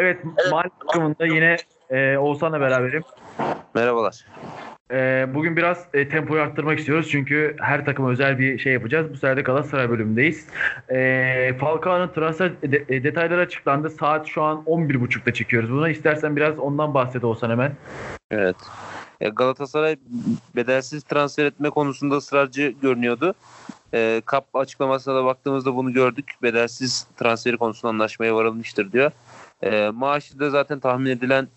Evet, 0.00 0.18
mahalle 0.50 0.70
takımında 0.86 1.26
yine 1.26 1.56
e, 1.90 2.16
Oğuzhan'la 2.16 2.60
beraberim. 2.60 3.02
Merhabalar. 3.74 4.26
E, 4.92 5.26
bugün 5.34 5.56
biraz 5.56 5.86
e, 5.94 6.08
tempoyu 6.08 6.42
arttırmak 6.42 6.78
istiyoruz 6.78 7.08
çünkü 7.10 7.56
her 7.60 7.84
takıma 7.84 8.10
özel 8.10 8.38
bir 8.38 8.58
şey 8.58 8.72
yapacağız. 8.72 9.10
Bu 9.10 9.14
sefer 9.14 9.36
de 9.36 9.40
Galatasaray 9.42 9.90
bölümündeyiz. 9.90 10.46
E, 10.90 11.54
Falcao'nun 11.60 12.08
transfer 12.08 12.62
de- 12.62 12.84
e, 12.88 13.04
detayları 13.04 13.40
açıklandı. 13.40 13.90
Saat 13.90 14.26
şu 14.26 14.42
an 14.42 14.62
11.30'da 14.66 15.32
çekiyoruz 15.32 15.70
bunu. 15.70 15.88
İstersen 15.88 16.36
biraz 16.36 16.58
ondan 16.58 16.94
bahset 16.94 17.24
Oğuzhan 17.24 17.50
hemen. 17.50 17.72
Evet. 18.30 18.56
E, 19.20 19.28
Galatasaray 19.28 19.96
bedelsiz 20.56 21.02
transfer 21.02 21.44
etme 21.44 21.70
konusunda 21.70 22.16
ısrarcı 22.16 22.74
görünüyordu. 22.82 23.34
E, 23.94 24.22
KAP 24.26 24.56
açıklamasına 24.56 25.14
da 25.14 25.24
baktığımızda 25.24 25.74
bunu 25.76 25.92
gördük. 25.92 26.34
Bedelsiz 26.42 27.06
transferi 27.16 27.56
konusunda 27.56 27.90
anlaşmaya 27.90 28.34
varılmıştır 28.34 28.92
diyor. 28.92 29.10
E, 29.62 29.90
maaşı 29.94 30.38
da 30.38 30.50
zaten 30.50 30.80
tahmin 30.80 31.10
edilen 31.10 31.48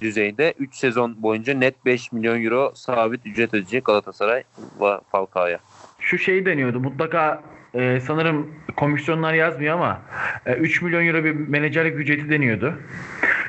düzeyde 0.00 0.54
3 0.58 0.74
sezon 0.74 1.22
boyunca 1.22 1.54
net 1.54 1.84
5 1.84 2.12
milyon 2.12 2.44
euro 2.44 2.72
sabit 2.74 3.26
ücret 3.26 3.54
ödeyecek 3.54 3.84
Galatasaray 3.84 4.42
ve 4.80 5.00
Falcao'ya. 5.12 5.58
Şu 6.00 6.18
şeyi 6.18 6.46
deniyordu. 6.46 6.80
Mutlaka 6.80 7.42
e, 7.74 8.00
sanırım 8.00 8.54
komisyonlar 8.76 9.34
yazmıyor 9.34 9.74
ama 9.74 10.00
e, 10.46 10.52
3 10.52 10.82
milyon 10.82 11.06
euro 11.06 11.24
bir 11.24 11.32
menajerlik 11.32 12.00
ücreti 12.00 12.30
deniyordu. 12.30 12.74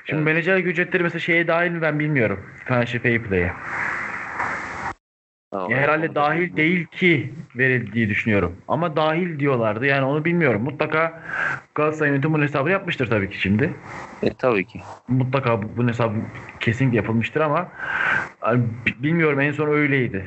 Şimdi 0.06 0.22
Evet. 0.22 0.26
menajerlik 0.26 0.68
ücretleri 0.68 1.04
mesela 1.04 1.20
şeye 1.20 1.48
dahil 1.48 1.72
mi 1.72 1.82
ben 1.82 2.00
bilmiyorum. 2.00 2.40
Financial 2.66 3.02
Fair 3.04 3.24
Play'e. 3.24 3.52
Tamam. 5.58 5.72
Ya 5.72 5.78
herhalde 5.78 6.16
dahil 6.16 6.56
değil 6.58 6.86
ki 6.86 7.34
verildiği 7.56 8.10
düşünüyorum. 8.10 8.56
Ama 8.68 8.96
dahil 8.96 9.40
diyorlardı. 9.40 9.86
Yani 9.86 10.06
onu 10.06 10.26
bilmiyorum. 10.26 10.62
Mutlaka 10.64 11.22
Galatasaray 11.76 12.12
yönetimi 12.12 12.34
bunun 12.34 12.44
hesabını 12.44 12.72
yapmıştır 12.72 13.08
tabii 13.08 13.30
ki 13.30 13.42
şimdi. 13.42 13.74
E, 14.24 14.34
tabii 14.34 14.66
ki. 14.66 14.82
Mutlaka 15.08 15.62
bu- 15.64 15.70
bunun 15.78 15.88
hesabı 15.88 16.14
kesinlikle 16.60 16.98
yapılmıştır 16.98 17.42
ama 17.42 17.68
bi- 18.86 19.04
bilmiyorum 19.04 19.40
en 19.40 19.52
son 19.52 19.68
öyleydi. 19.68 20.26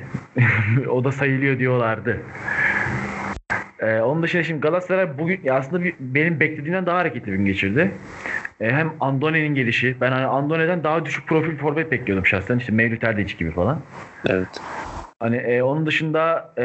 o 0.91 1.05
da 1.05 1.13
sayılıyor 1.13 1.59
diyorlardı. 1.59 2.21
Ee, 3.81 4.01
onun 4.01 4.23
dışında 4.23 4.43
şimdi 4.43 4.61
Galatasaray 4.61 5.19
bugün 5.19 5.41
aslında 5.51 5.85
bir- 5.85 5.95
benim 6.01 6.41
beklediğimden 6.41 6.87
daha 6.87 6.99
hareketli 6.99 7.33
bir 7.33 7.37
gün 7.37 7.45
geçirdi. 7.45 7.91
Ee, 8.61 8.71
hem 8.71 8.93
Andone'nin 9.01 9.55
gelişi. 9.55 9.97
Ben 10.01 10.13
hani 10.13 10.27
Andone'den 10.27 10.85
daha 10.85 11.05
düşük 11.05 11.27
profil 11.27 11.57
forvet 11.57 11.91
bekliyordum 11.93 12.27
şahsen. 12.27 12.59
İşte 12.59 12.73
Mevlüt 12.73 13.05
Erdiç 13.05 13.37
gibi 13.39 13.51
falan. 13.51 13.81
Evet. 14.29 14.49
Hani 15.21 15.37
e, 15.37 15.63
onun 15.63 15.87
dışında 15.87 16.55
e, 16.59 16.65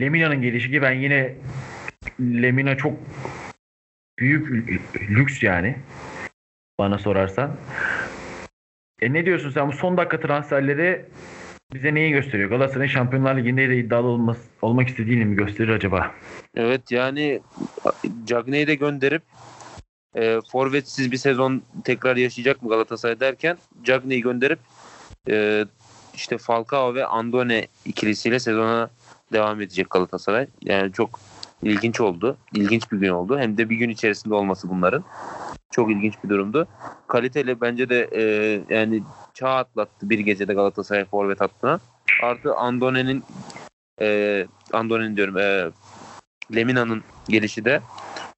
Lemina'nın 0.00 0.42
gelişi 0.42 0.70
ki 0.70 0.82
ben 0.82 0.92
yine 0.92 1.34
Lemina 2.20 2.76
çok 2.76 2.92
büyük 4.18 4.48
lü- 4.48 4.80
lüks 5.10 5.42
yani 5.42 5.76
bana 6.78 6.98
sorarsan. 6.98 7.56
E 9.02 9.12
ne 9.12 9.26
diyorsun 9.26 9.50
sen 9.50 9.68
bu 9.68 9.72
son 9.72 9.96
dakika 9.96 10.20
transferleri 10.20 11.06
bize 11.72 11.94
neyi 11.94 12.10
gösteriyor? 12.10 12.50
Galatasaray'ın 12.50 12.90
Şampiyonlar 12.90 13.36
Ligi'nde 13.36 13.68
de 13.68 13.76
iddialı 13.76 14.06
olması, 14.06 14.40
olmak 14.62 14.88
istediğini 14.88 15.24
mi 15.24 15.36
gösterir 15.36 15.68
acaba? 15.68 16.14
Evet 16.56 16.92
yani 16.92 17.40
Cagney'i 18.24 18.66
de 18.66 18.74
gönderip 18.74 19.22
e, 20.16 20.38
forvetsiz 20.52 21.12
bir 21.12 21.16
sezon 21.16 21.62
tekrar 21.84 22.16
yaşayacak 22.16 22.62
mı 22.62 22.68
Galatasaray 22.68 23.20
derken 23.20 23.56
Cagney'i 23.82 24.22
gönderip 24.22 24.58
e, 25.30 25.64
işte 26.20 26.38
Falcao 26.38 26.94
ve 26.94 27.06
Andone 27.06 27.66
ikilisiyle 27.84 28.40
sezona 28.40 28.90
devam 29.32 29.60
edecek 29.60 29.90
Galatasaray. 29.90 30.46
Yani 30.62 30.92
çok 30.92 31.20
ilginç 31.62 32.00
oldu. 32.00 32.36
İlginç 32.54 32.92
bir 32.92 32.98
gün 32.98 33.08
oldu. 33.08 33.38
Hem 33.38 33.58
de 33.58 33.70
bir 33.70 33.76
gün 33.76 33.90
içerisinde 33.90 34.34
olması 34.34 34.68
bunların. 34.68 35.04
Çok 35.70 35.90
ilginç 35.90 36.14
bir 36.24 36.28
durumdu. 36.28 36.68
Kaliteli 37.08 37.60
bence 37.60 37.88
de 37.88 38.08
e, 38.12 38.22
yani 38.74 39.02
çağ 39.34 39.48
atlattı 39.56 40.10
bir 40.10 40.18
gecede 40.18 40.54
Galatasaray 40.54 41.04
forvet 41.04 41.40
hattına. 41.40 41.80
Artı 42.22 42.54
Andone'nin 42.54 43.24
e, 44.00 44.46
Andone'nin 44.72 45.16
diyorum 45.16 45.38
e, 45.38 45.70
Lemina'nın 46.54 47.02
gelişi 47.28 47.64
de 47.64 47.80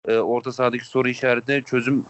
e, 0.09 0.17
orta 0.17 0.53
sahadaki 0.53 0.87
soru 0.87 1.09
işaretine 1.09 1.63
çözüm 1.63 2.05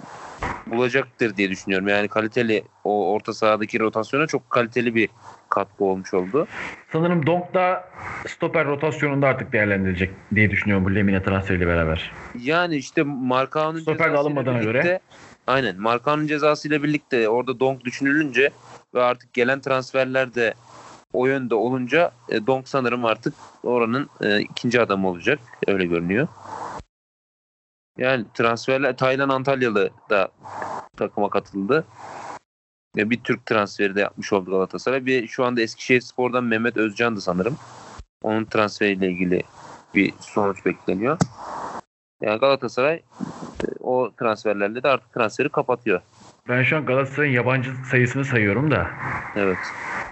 bulacaktır 0.66 1.36
diye 1.36 1.50
düşünüyorum. 1.50 1.88
Yani 1.88 2.08
kaliteli 2.08 2.64
o 2.84 3.12
orta 3.12 3.32
sahadaki 3.32 3.80
rotasyona 3.80 4.26
çok 4.26 4.50
kaliteli 4.50 4.94
bir 4.94 5.08
katkı 5.48 5.84
olmuş 5.84 6.14
oldu. 6.14 6.46
Sanırım 6.92 7.26
Donk 7.26 7.54
da 7.54 7.88
stoper 8.28 8.66
rotasyonunda 8.66 9.26
artık 9.26 9.52
değerlendirilecek 9.52 10.10
diye 10.34 10.50
düşünüyorum 10.50 10.84
bu 10.84 10.94
Lemina 10.94 11.22
transferiyle 11.22 11.66
beraber. 11.66 12.12
Yani 12.42 12.76
işte 12.76 13.02
Markao'nun 13.02 13.78
Stoper 13.78 14.12
de 14.12 14.16
alınmadığına 14.16 14.60
birlikte 14.60 14.82
göre. 14.82 15.00
aynen 15.46 15.80
Markao'nun 15.80 16.26
cezasıyla 16.26 16.82
birlikte 16.82 17.28
orada 17.28 17.60
Donk 17.60 17.84
düşünülünce 17.84 18.50
ve 18.94 19.02
artık 19.02 19.32
gelen 19.32 19.60
transferler 19.60 20.34
de 20.34 20.54
o 21.12 21.26
yönde 21.26 21.54
olunca 21.54 22.10
e, 22.28 22.46
Donk 22.46 22.68
sanırım 22.68 23.04
artık 23.04 23.34
oranın 23.62 24.08
e, 24.20 24.40
ikinci 24.40 24.80
adamı 24.80 25.08
olacak. 25.08 25.38
Öyle 25.66 25.84
görünüyor. 25.86 26.28
Yani 28.02 28.24
transferler 28.34 28.96
Taylan 28.96 29.28
Antalyalı 29.28 29.90
da 30.10 30.28
takıma 30.96 31.30
katıldı. 31.30 31.84
E, 32.98 33.10
bir 33.10 33.20
Türk 33.20 33.46
transferi 33.46 33.94
de 33.94 34.00
yapmış 34.00 34.32
oldu 34.32 34.50
Galatasaray. 34.50 35.06
Bir 35.06 35.28
şu 35.28 35.44
anda 35.44 35.60
Eskişehir 35.60 36.00
Spor'dan 36.00 36.44
Mehmet 36.44 36.76
Özcan'dı 36.76 37.20
sanırım. 37.20 37.56
Onun 38.22 38.44
transferiyle 38.44 39.10
ilgili 39.10 39.42
bir 39.94 40.12
sonuç 40.20 40.66
bekleniyor. 40.66 41.18
Yani 42.22 42.40
Galatasaray 42.40 42.94
e, 42.94 43.02
o 43.80 44.10
transferlerle 44.18 44.82
de 44.82 44.88
artık 44.88 45.12
transferi 45.12 45.48
kapatıyor. 45.48 46.00
Ben 46.48 46.62
şu 46.62 46.76
an 46.76 46.86
Galatasaray'ın 46.86 47.32
yabancı 47.32 47.70
sayısını 47.90 48.24
sayıyorum 48.24 48.70
da. 48.70 48.90
Evet. 49.36 49.58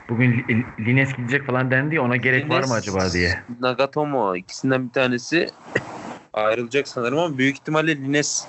Bugün 0.09 0.33
Li- 0.49 0.87
Lines 0.87 1.17
gidecek 1.17 1.47
falan 1.47 1.71
dendi 1.71 1.95
ya 1.95 2.03
ona 2.03 2.17
gerek 2.17 2.51
var 2.51 2.61
mı 2.61 2.67
Lines, 2.67 2.89
acaba 2.89 3.13
diye. 3.13 3.43
Nagatomo 3.61 4.37
ikisinden 4.37 4.89
bir 4.89 4.93
tanesi 4.93 5.51
ayrılacak 6.33 6.89
sanırım 6.89 7.19
ama 7.19 7.39
büyük 7.39 7.57
ihtimalle 7.57 7.97
Lines 7.97 8.47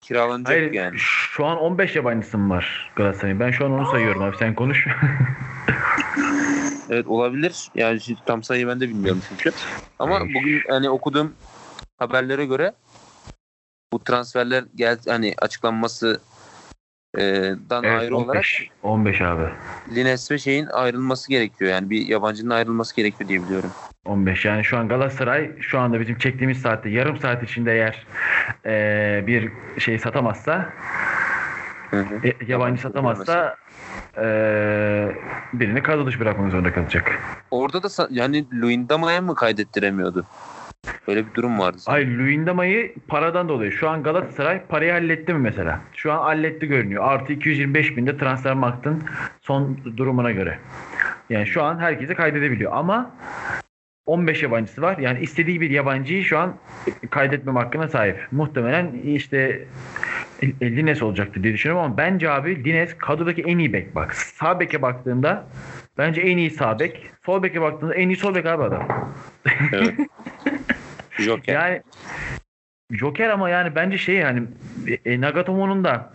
kiralanacak 0.00 0.56
Hayır 0.56 0.72
yani. 0.72 0.98
şu 0.98 1.46
an 1.46 1.58
15 1.58 1.96
yabancısı 1.96 2.38
mı 2.38 2.54
var 2.54 2.92
Galatasaray'ın? 2.96 3.40
Ben 3.40 3.50
şu 3.50 3.64
an 3.64 3.72
onu 3.72 3.90
sayıyorum 3.90 4.22
abi 4.22 4.36
sen 4.36 4.54
konuş. 4.54 4.86
Evet 6.90 7.06
olabilir. 7.06 7.70
Yani 7.74 8.00
tam 8.26 8.42
sayıyı 8.42 8.68
ben 8.68 8.80
de 8.80 8.88
bilmiyorum 8.88 9.22
çünkü. 9.28 9.52
Ama 9.98 10.20
bugün 10.20 10.62
hani 10.68 10.90
okuduğum 10.90 11.34
haberlere 11.98 12.46
göre 12.46 12.72
bu 13.92 14.04
transferler 14.04 14.64
gel 14.74 14.98
hani 15.08 15.34
açıklanması 15.38 16.20
e, 17.18 17.22
dan 17.70 17.84
evet, 17.84 18.00
ayrı 18.00 18.16
olarak 18.16 18.28
15, 18.34 18.68
15 18.82 19.20
abi. 19.20 19.42
Lines 19.94 20.30
ve 20.30 20.38
şeyin 20.38 20.66
ayrılması 20.66 21.28
gerekiyor. 21.28 21.70
Yani 21.70 21.90
bir 21.90 22.06
yabancının 22.06 22.50
ayrılması 22.50 22.96
gerekiyor 22.96 23.28
diye 23.28 23.42
biliyorum. 23.42 23.70
15 24.04 24.44
yani 24.44 24.64
şu 24.64 24.78
an 24.78 24.88
Galatasaray 24.88 25.50
şu 25.60 25.78
anda 25.78 26.00
bizim 26.00 26.18
çektiğimiz 26.18 26.58
saatte 26.58 26.88
yarım 26.88 27.16
saat 27.18 27.42
içinde 27.42 27.72
eğer 27.72 28.06
eee, 28.66 29.24
bir 29.26 29.52
şey 29.80 29.98
satamazsa 29.98 30.68
Hı 31.90 32.00
hı. 32.00 32.28
e, 32.28 32.36
yabancı 32.46 32.82
satamazsa 32.82 33.56
eee, 34.16 35.16
birini 35.52 35.82
kadro 35.82 36.06
dışı 36.06 36.20
bırakmak 36.20 36.50
zorunda 36.50 36.72
kalacak. 36.72 37.18
Orada 37.50 37.82
da 37.82 37.88
yani 38.10 38.46
Luyendama'ya 38.62 39.20
mı 39.20 39.34
kaydettiremiyordu? 39.34 40.26
Böyle 41.08 41.26
bir 41.26 41.34
durum 41.34 41.58
vardı. 41.58 41.78
sanırım. 41.78 42.04
Hayır 42.06 42.18
Luyendama'yı 42.18 42.94
paradan 43.08 43.48
dolayı. 43.48 43.72
Şu 43.72 43.88
an 43.88 44.02
Galatasaray 44.02 44.62
parayı 44.66 44.92
halletti 44.92 45.32
mi 45.34 45.38
mesela? 45.38 45.80
Şu 45.94 46.12
an 46.12 46.18
halletti 46.18 46.66
görünüyor. 46.66 47.04
Artı 47.04 47.32
225 47.32 47.96
binde 47.96 48.16
transfer 48.16 48.54
marktın 48.54 49.02
son 49.40 49.78
durumuna 49.96 50.30
göre. 50.30 50.58
Yani 51.30 51.46
şu 51.46 51.62
an 51.62 51.78
herkese 51.78 52.14
kaydedebiliyor 52.14 52.72
ama 52.74 53.10
15 54.06 54.42
yabancısı 54.42 54.82
var. 54.82 54.98
Yani 54.98 55.20
istediği 55.20 55.60
bir 55.60 55.70
yabancıyı 55.70 56.24
şu 56.24 56.38
an 56.38 56.56
kaydetmem 57.10 57.56
hakkına 57.56 57.88
sahip. 57.88 58.26
Muhtemelen 58.32 58.92
işte 59.04 59.64
Lines 60.62 61.02
olacaktı 61.02 61.42
diye 61.42 61.54
düşünüyorum 61.54 61.84
ama 61.84 61.96
bence 61.96 62.30
abi 62.30 62.64
Lines 62.64 62.98
kadrodaki 62.98 63.42
en 63.42 63.58
iyi 63.58 63.72
bek 63.72 63.94
bak. 63.94 64.14
Sağ 64.14 64.60
beke 64.60 64.82
baktığında 64.82 65.46
bence 65.98 66.20
en 66.20 66.36
iyi 66.36 66.50
sağ 66.50 66.78
bek. 66.78 67.10
Sol 67.26 67.42
beke 67.42 67.60
baktığında 67.60 67.94
en 67.94 68.08
iyi 68.08 68.16
sol 68.16 68.34
bek 68.34 68.46
abi 68.46 68.62
adam. 68.62 69.12
Evet. 69.72 69.94
Joker. 71.20 71.54
Yani 71.54 71.82
Joker 72.90 73.28
ama 73.28 73.50
yani 73.50 73.74
bence 73.74 73.98
şey 73.98 74.14
yani 74.14 74.42
e, 75.04 75.20
Nagatomo'nun 75.20 75.84
da 75.84 76.12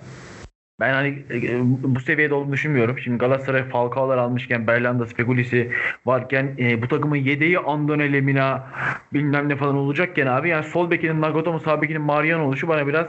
ben 0.80 0.94
hani 0.94 1.24
e, 1.32 1.60
bu 1.64 2.00
seviyede 2.00 2.34
olduğunu 2.34 2.54
düşünmüyorum. 2.54 3.00
Şimdi 3.00 3.18
Galatasaray 3.18 3.70
Falcao'lar 3.70 4.18
almışken 4.18 4.68
Berlanda 4.68 5.06
Spekulisi 5.06 5.72
varken 6.06 6.56
e, 6.60 6.82
bu 6.82 6.88
takımın 6.88 7.16
yedeği 7.16 7.60
Andone 7.60 8.14
Lemina 8.14 8.68
bilmem 9.14 9.50
ne 9.50 9.56
falan 9.56 9.76
olacakken 9.76 10.28
abi 10.28 10.50
yani 10.50 10.64
sol 10.64 10.92
bekinin 10.92 11.22
Nagatomo 11.22 11.60
sağ 11.60 11.82
bekinin 11.82 12.02
Mariano 12.02 12.44
oluşu 12.44 12.68
bana 12.68 12.88
biraz 12.88 13.08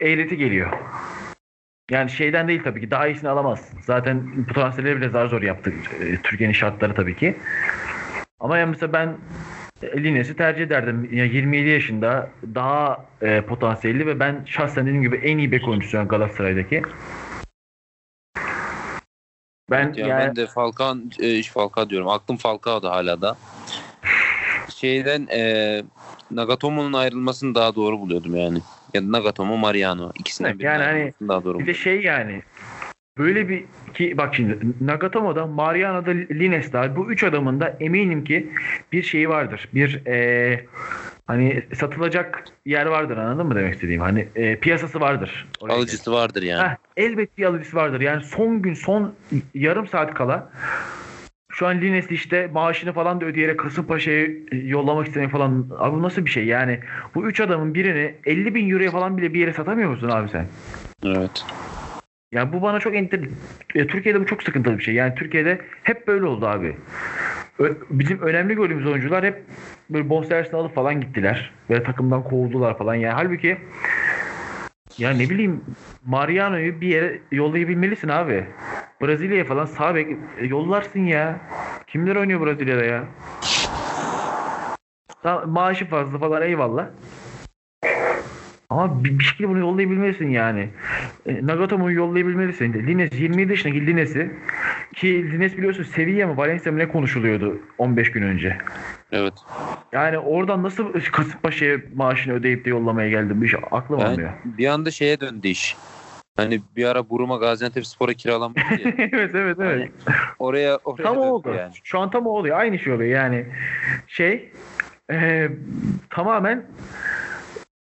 eğreti 0.00 0.36
geliyor. 0.36 0.72
Yani 1.90 2.10
şeyden 2.10 2.48
değil 2.48 2.62
tabii 2.64 2.80
ki 2.80 2.90
daha 2.90 3.06
iyisini 3.06 3.30
alamazsın. 3.30 3.78
Zaten 3.82 4.46
bu 4.48 4.52
transferleri 4.52 4.96
bile 4.96 5.08
zar 5.08 5.26
zor 5.26 5.42
yaptık. 5.42 5.74
E, 6.00 6.16
Türkiye'nin 6.22 6.54
şartları 6.54 6.94
tabii 6.94 7.16
ki. 7.16 7.36
Ama 8.40 8.58
yani 8.58 8.70
mesela 8.70 8.92
ben 8.92 9.16
Lines'i 9.82 10.36
tercih 10.36 10.62
ederdim. 10.62 11.08
Yani 11.12 11.34
27 11.34 11.68
yaşında 11.68 12.30
daha 12.54 13.06
e, 13.22 13.40
potansiyelli 13.40 14.06
ve 14.06 14.20
ben 14.20 14.44
şahsen 14.46 14.86
dediğim 14.86 15.02
gibi 15.02 15.16
en 15.16 15.38
iyi 15.38 15.52
bek 15.52 15.68
oyuncusu 15.68 15.98
an 15.98 16.08
Galatasaray'daki. 16.08 16.82
Ben 19.70 19.92
Ya 19.96 20.06
yani 20.06 20.18
ben 20.18 20.36
de 20.36 20.46
Falkan 20.46 21.10
e, 21.20 21.42
Falcao 21.42 21.90
diyorum. 21.90 22.08
Aklım 22.08 22.36
Falcao'da 22.36 22.90
hala 22.90 23.22
da. 23.22 23.36
Şeyden 24.74 25.26
e, 25.26 25.82
Nagatomo'nun 26.30 26.92
ayrılmasını 26.92 27.54
daha 27.54 27.74
doğru 27.74 28.00
buluyordum 28.00 28.36
yani. 28.36 28.58
Ya 28.94 29.02
da 29.02 29.12
Nagatomo 29.12 29.56
Mariano 29.56 30.12
ikisinden 30.18 30.50
Evet, 30.50 30.58
birinin 30.58 30.72
yani 30.72 30.84
hani 30.84 31.12
daha 31.28 31.44
doğru 31.44 31.58
bir 31.58 31.66
de 31.66 31.74
şey 31.74 32.02
yani 32.02 32.42
böyle 33.18 33.48
bir 33.48 33.64
ki 33.94 34.18
bak 34.18 34.34
şimdi 34.34 34.58
Nagatomo'da, 34.80 35.46
Mariano'da, 35.46 36.10
Lines'te 36.10 36.96
bu 36.96 37.12
üç 37.12 37.24
adamın 37.24 37.60
da 37.60 37.76
eminim 37.80 38.24
ki 38.24 38.48
bir 38.92 39.02
şeyi 39.02 39.28
vardır. 39.28 39.68
Bir 39.74 40.06
e, 40.06 40.66
hani 41.26 41.62
satılacak 41.74 42.44
yer 42.66 42.86
vardır 42.86 43.16
anladın 43.16 43.46
mı 43.46 43.54
demek 43.54 43.74
istediğim? 43.74 44.00
Hani 44.00 44.28
e, 44.36 44.56
piyasası 44.56 45.00
vardır. 45.00 45.48
Oraya 45.60 45.74
Alıcısı 45.74 46.12
vardır 46.12 46.42
yani. 46.42 46.68
Heh, 46.68 46.76
elbet 46.96 47.38
bir 47.38 47.44
alıcısı 47.44 47.76
vardır. 47.76 48.00
Yani 48.00 48.22
son 48.22 48.62
gün 48.62 48.74
son 48.74 49.14
yarım 49.54 49.86
saat 49.86 50.14
kala 50.14 50.50
şu 51.48 51.66
an 51.66 51.80
Lines'li 51.80 52.14
işte 52.14 52.50
maaşını 52.52 52.92
falan 52.92 53.20
da 53.20 53.24
ödeyerek 53.24 53.60
Kasımpaşa'ya 53.60 54.26
yollamak 54.52 55.06
isteyen 55.06 55.28
falan. 55.28 55.66
Abi 55.78 55.96
bu 55.96 56.02
nasıl 56.02 56.24
bir 56.24 56.30
şey 56.30 56.46
yani? 56.46 56.80
Bu 57.14 57.26
üç 57.26 57.40
adamın 57.40 57.74
birini 57.74 58.14
50 58.26 58.54
bin 58.54 58.70
euroya 58.70 58.90
falan 58.90 59.18
bile 59.18 59.34
bir 59.34 59.40
yere 59.40 59.52
satamıyor 59.52 59.90
musun 59.90 60.08
abi 60.08 60.28
sen? 60.28 60.46
Evet. 61.04 61.44
Yani 62.36 62.52
bu 62.52 62.62
bana 62.62 62.80
çok 62.80 62.94
enter... 62.96 63.20
E, 63.74 63.86
Türkiye'de 63.86 64.20
bu 64.20 64.26
çok 64.26 64.42
sıkıntılı 64.42 64.78
bir 64.78 64.82
şey. 64.82 64.94
Yani 64.94 65.14
Türkiye'de 65.14 65.58
hep 65.82 66.06
böyle 66.08 66.26
oldu 66.26 66.46
abi. 66.46 66.76
Ö- 67.58 67.74
bizim 67.90 68.20
önemli 68.20 68.54
gördüğümüz 68.54 68.86
oyuncular 68.86 69.24
hep 69.24 69.42
böyle 69.90 70.08
bonservisini 70.08 70.56
alıp 70.56 70.74
falan 70.74 71.00
gittiler. 71.00 71.50
Ve 71.70 71.82
takımdan 71.82 72.24
kovdular 72.24 72.78
falan. 72.78 72.94
Yani 72.94 73.14
halbuki 73.14 73.58
ya 74.98 75.10
ne 75.10 75.30
bileyim 75.30 75.60
Mariano'yu 76.06 76.80
bir 76.80 76.88
yere 76.88 77.18
yollayabilmelisin 77.32 78.08
abi. 78.08 78.44
Brezilya'ya 79.02 79.44
falan 79.44 79.66
sağ 79.66 79.94
bek 79.94 80.08
e, 80.40 80.46
yollarsın 80.46 81.00
ya. 81.00 81.36
Kimler 81.86 82.16
oynuyor 82.16 82.46
Brezilya'da 82.46 82.84
ya? 82.84 83.04
Maaşı 85.46 85.86
fazla 85.86 86.18
falan 86.18 86.42
eyvallah. 86.42 86.86
Ama 88.70 89.04
bir, 89.04 89.18
bir 89.18 89.24
şekilde 89.24 89.48
bunu 89.48 89.58
yollayabilmelisin 89.58 90.30
yani. 90.30 90.68
E, 91.26 91.46
Nagatomo'yu 91.46 91.96
yollayabilmelisin. 91.96 92.72
Lines 92.72 93.20
27 93.20 93.50
yaşındaki 93.50 93.86
Lines'i 93.86 94.30
ki 94.94 95.32
Lines 95.32 95.56
biliyorsun 95.56 95.82
Sevilla 95.82 96.26
mı 96.26 96.36
Valencia 96.36 96.72
mı 96.72 96.78
ne 96.78 96.88
konuşuluyordu 96.88 97.58
15 97.78 98.12
gün 98.12 98.22
önce. 98.22 98.58
Evet. 99.12 99.34
Yani 99.92 100.18
oradan 100.18 100.62
nasıl 100.62 100.92
Kasımpaşa'ya 101.12 101.78
maaşını 101.94 102.34
ödeyip 102.34 102.64
de 102.64 102.70
yollamaya 102.70 103.10
geldi? 103.10 103.42
Bir 103.42 103.48
şey 103.48 103.60
aklım 103.70 103.98
Yani 104.00 104.08
almıyor. 104.08 104.30
bir 104.44 104.66
anda 104.66 104.90
şeye 104.90 105.20
döndü 105.20 105.48
iş. 105.48 105.76
Hani 106.36 106.60
bir 106.76 106.84
ara 106.84 107.10
Buruma 107.10 107.36
Gaziantep 107.36 107.86
Spor'a 107.86 108.12
kiralanmıştı 108.14 108.74
ya. 108.88 108.92
evet 109.12 109.34
evet 109.34 109.56
evet. 109.60 109.90
oraya 110.38 110.76
oraya 110.84 111.02
tam 111.02 111.18
oldu. 111.18 111.54
yani. 111.54 111.72
Şu 111.84 111.98
an 111.98 112.10
tam 112.10 112.26
o 112.26 112.30
oluyor. 112.30 112.58
Aynı 112.58 112.78
şey 112.78 112.92
oluyor 112.92 113.10
yani. 113.10 113.46
Şey 114.06 114.52
e, 115.12 115.48
tamamen 116.10 116.66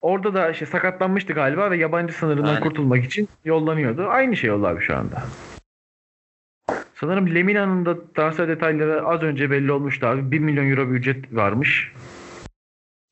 orada 0.05 0.33
da 0.33 0.49
işte 0.49 0.65
sakatlanmıştı 0.65 1.33
galiba 1.33 1.71
ve 1.71 1.77
yabancı 1.77 2.13
sınırından 2.13 2.47
Aynen. 2.47 2.61
kurtulmak 2.61 3.03
için 3.03 3.29
yollanıyordu. 3.45 4.07
Aynı 4.07 4.35
şey 4.35 4.51
oldu 4.51 4.67
abi 4.67 4.81
şu 4.81 4.95
anda. 4.95 5.23
Sanırım 6.95 7.35
Lemina'nın 7.35 7.85
da 7.85 8.13
transfer 8.13 8.47
detayları 8.47 9.07
az 9.07 9.21
önce 9.21 9.51
belli 9.51 9.71
olmuştu 9.71 10.07
abi. 10.07 10.31
1 10.31 10.39
milyon 10.39 10.69
euro 10.69 10.89
bir 10.89 10.95
ücret 10.95 11.35
varmış. 11.35 11.91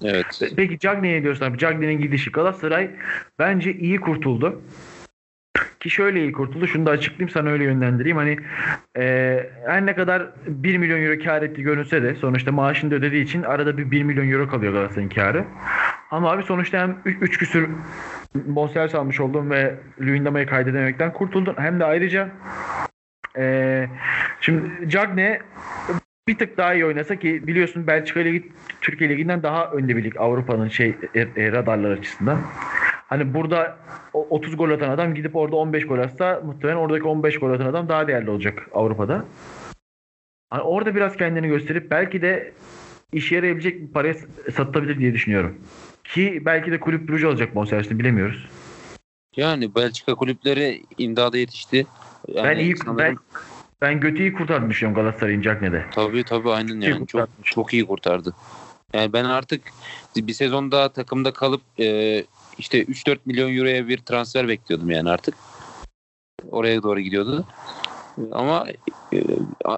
Evet. 0.04 0.42
Peki 0.56 0.80
Cagney'e 0.80 1.24
diyorsun 1.24 1.46
abi. 1.46 1.58
Cagney'in 1.58 2.02
gidişi 2.02 2.32
Galatasaray 2.32 2.92
bence 3.40 3.74
iyi 3.74 4.00
kurtuldu. 4.00 4.62
Ki 5.80 5.90
şöyle 5.90 6.20
iyi 6.20 6.32
kurtuldu. 6.32 6.68
Şunu 6.68 6.86
da 6.86 6.92
açıklayayım 6.92 7.30
sana 7.30 7.50
öyle 7.50 7.64
yönlendireyim. 7.64 8.18
Hani 8.18 8.38
e, 8.98 9.04
her 9.66 9.86
ne 9.86 9.96
kadar 9.96 10.30
1 10.48 10.78
milyon 10.78 11.02
euro 11.02 11.24
kar 11.24 11.42
etti 11.42 11.62
görünse 11.62 12.04
de 12.04 12.16
sonuçta 12.16 12.52
maaşını 12.52 12.92
da 12.92 12.96
ödediği 12.96 13.24
için 13.24 13.44
arada 13.44 13.78
bir 13.78 13.92
1 13.92 14.04
milyon 14.04 14.32
euro 14.32 14.50
kalıyor 14.50 14.74
Galatasaray'ın 14.74 15.10
karı. 15.10 15.46
Ama 16.14 16.32
abi 16.32 16.44
sonuçta 16.44 16.80
hem 16.80 16.98
3 17.06 17.38
küsür 17.38 17.70
bonservis 18.36 18.96
almış 18.96 19.20
oldun 19.20 19.50
ve 19.50 19.76
Luyendama'yı 20.02 20.48
kaydedemekten 20.48 21.14
kurtuldun. 21.14 21.56
Hem 21.58 21.80
de 21.80 21.86
ayrıca 21.86 22.30
e, 23.38 23.88
şimdi 24.42 24.90
Cagney 24.90 25.40
bir 26.28 26.38
tık 26.38 26.58
daha 26.58 26.74
iyi 26.74 26.86
oynasa 26.86 27.16
ki 27.16 27.48
biliyorsun 27.48 27.88
Belçika 27.88 28.20
Ligi 28.20 28.52
Türkiye 28.82 29.10
Ligi'nden 29.10 29.44
daha 29.44 29.72
önde 29.72 29.96
bir 29.98 30.04
lig 30.04 30.18
Avrupa'nın 30.18 30.68
şey 30.68 30.96
e, 31.16 31.20
e, 31.22 31.52
radarlar 31.52 31.92
açısından. 31.92 32.40
Hani 33.08 33.34
burada 33.34 33.78
o 34.14 34.28
30 34.30 34.58
gol 34.58 34.70
atan 34.70 34.90
adam 34.90 35.14
gidip 35.14 35.36
orada 35.36 35.56
15 35.56 35.88
gol 35.88 36.00
atsa 36.00 36.42
muhtemelen 36.46 36.78
oradaki 36.78 37.04
15 37.04 37.40
gol 37.40 37.52
atan 37.52 37.66
adam 37.66 37.90
daha 37.90 38.08
değerli 38.08 38.30
olacak 38.30 38.68
Avrupa'da. 38.74 39.26
Hani 40.50 40.62
orada 40.62 40.96
biraz 40.96 41.18
kendini 41.18 41.48
gösterip 41.48 41.92
belki 41.92 42.22
de 42.22 42.54
işe 43.14 43.36
yarayabilecek 43.36 43.82
bir 43.82 43.94
paraya 43.94 44.14
satılabilir 44.54 45.00
diye 45.00 45.14
düşünüyorum. 45.14 45.58
Ki 46.04 46.42
belki 46.46 46.72
de 46.72 46.80
kulüp 46.80 47.10
Brugge 47.10 47.28
alacak 47.28 47.56
bonservisini 47.56 48.00
bilemiyoruz. 48.00 48.46
Yani 49.36 49.76
Belçika 49.76 50.16
kulüpleri 50.16 50.84
imdada 50.98 51.38
yetişti. 51.38 51.88
Yani 52.28 52.48
ben 52.48 52.58
iyi 52.60 52.78
sanırım- 52.78 52.98
ben 52.98 53.18
ben 53.82 54.00
götü 54.00 54.34
kurtardı 54.34 54.70
düşünüyorum 54.70 55.04
Galatasaray'ın 55.04 55.42
Cagney'de. 55.42 55.86
Tabii 55.92 56.24
tabii 56.24 56.50
aynen 56.52 56.82
İyi 56.82 56.90
yani. 56.90 57.08
Çok, 57.08 57.22
kurtarmış. 57.22 57.52
çok 57.52 57.74
iyi 57.74 57.86
kurtardı. 57.88 58.34
Yani 58.94 59.14
ben 59.14 59.26
artık 59.26 59.62
bir 60.16 60.34
sezon 60.34 60.72
daha 60.72 60.90
takımda 60.90 61.34
kalıp 61.34 61.62
e, 61.80 62.24
işte 62.58 62.84
3-4 62.84 63.26
milyon 63.26 63.58
euroya 63.58 63.88
bir 63.88 63.98
transfer 63.98 64.48
bekliyordum 64.48 64.90
yani 64.90 65.10
artık. 65.10 65.36
Oraya 66.52 66.84
doğru 66.84 67.00
gidiyordu. 67.00 67.46
Ama 68.32 68.68
e, 69.14 69.24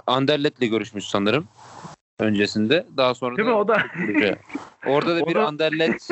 Anderlet'le 0.07 0.69
görüşmüş 0.69 1.05
sanırım 1.05 1.47
öncesinde. 2.19 2.85
Daha 2.97 3.13
sonra 3.15 3.37
Değil 3.37 3.47
mi 3.47 3.51
da 3.53 3.57
o 3.57 3.67
da. 3.67 3.83
Orada 4.87 5.15
da 5.15 5.19
O 5.23 5.27
bir 5.29 5.35
da- 5.35 5.47
Anderlet 5.47 6.07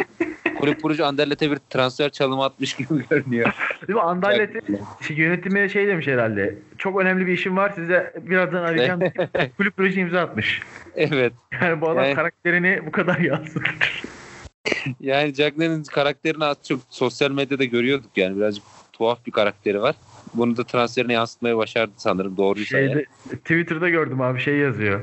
kulüp 0.60 0.82
kurucu 0.82 1.06
Anderlet'e 1.06 1.52
bir 1.52 1.58
transfer 1.70 2.10
çalımı 2.10 2.44
atmış 2.46 2.74
gibi 2.76 2.88
görünüyor. 3.10 3.54
Değil 3.88 3.96
mi? 3.96 4.02
Anderlet'in 4.02 4.80
şey, 5.08 5.18
yönetimi 5.18 5.70
şey 5.70 5.88
demiş 5.88 6.08
herhalde. 6.08 6.56
Çok 6.78 7.02
önemli 7.02 7.28
bir 7.28 7.32
işim 7.34 7.58
var 7.58 7.72
size 7.76 8.14
birazdan 8.22 8.64
arayacağım. 8.64 9.00
Kulüp 9.58 9.78
Brugge 9.78 10.02
imza 10.02 10.22
atmış. 10.22 10.62
evet. 10.96 11.34
Yani 11.62 11.82
bu 11.82 11.90
adam 11.90 12.04
Yani- 12.04 12.16
karakterini 12.16 12.86
bu 12.86 12.92
kadar 12.92 13.18
yansıtır. 13.20 14.04
Yani 15.00 15.34
Cagney'in 15.34 15.84
karakterini 15.84 16.46
az 16.46 16.58
çok 16.68 16.80
sosyal 16.90 17.32
medyada 17.32 17.64
görüyorduk 17.64 18.12
yani 18.18 18.38
birazcık 18.38 18.64
tuhaf 18.94 19.26
bir 19.26 19.32
karakteri 19.32 19.82
var. 19.82 19.96
Bunu 20.34 20.58
da 20.58 20.64
transferine 20.64 21.14
yansıtmayı 21.14 21.58
başardı 21.58 21.92
sanırım 21.98 22.38
doğruysa. 22.38 22.78
Şeyde, 22.78 23.06
Twitter'da 23.30 23.90
gördüm 23.90 24.22
abi 24.22 24.40
şey 24.40 24.58
yazıyor. 24.58 25.02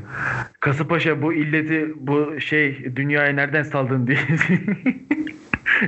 Kasımpaşa 0.61 1.23
bu 1.23 1.33
illeti 1.33 1.93
bu 1.97 2.41
şey 2.41 2.97
dünyaya 2.97 3.33
nereden 3.33 3.63
saldın 3.63 4.07
diye. 4.07 4.19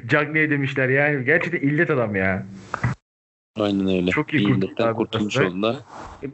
Cagney 0.07 0.51
demişler 0.51 0.89
yani. 0.89 1.25
Gerçekten 1.25 1.69
illet 1.69 1.91
adam 1.91 2.17
ya. 2.17 2.47
Aynen 3.57 3.89
öyle. 3.89 4.11
Çok 4.11 4.35
iyi 4.35 4.45
kurtuldu 4.45 4.95
kurtulmuş 4.97 5.37
oldular. 5.37 5.77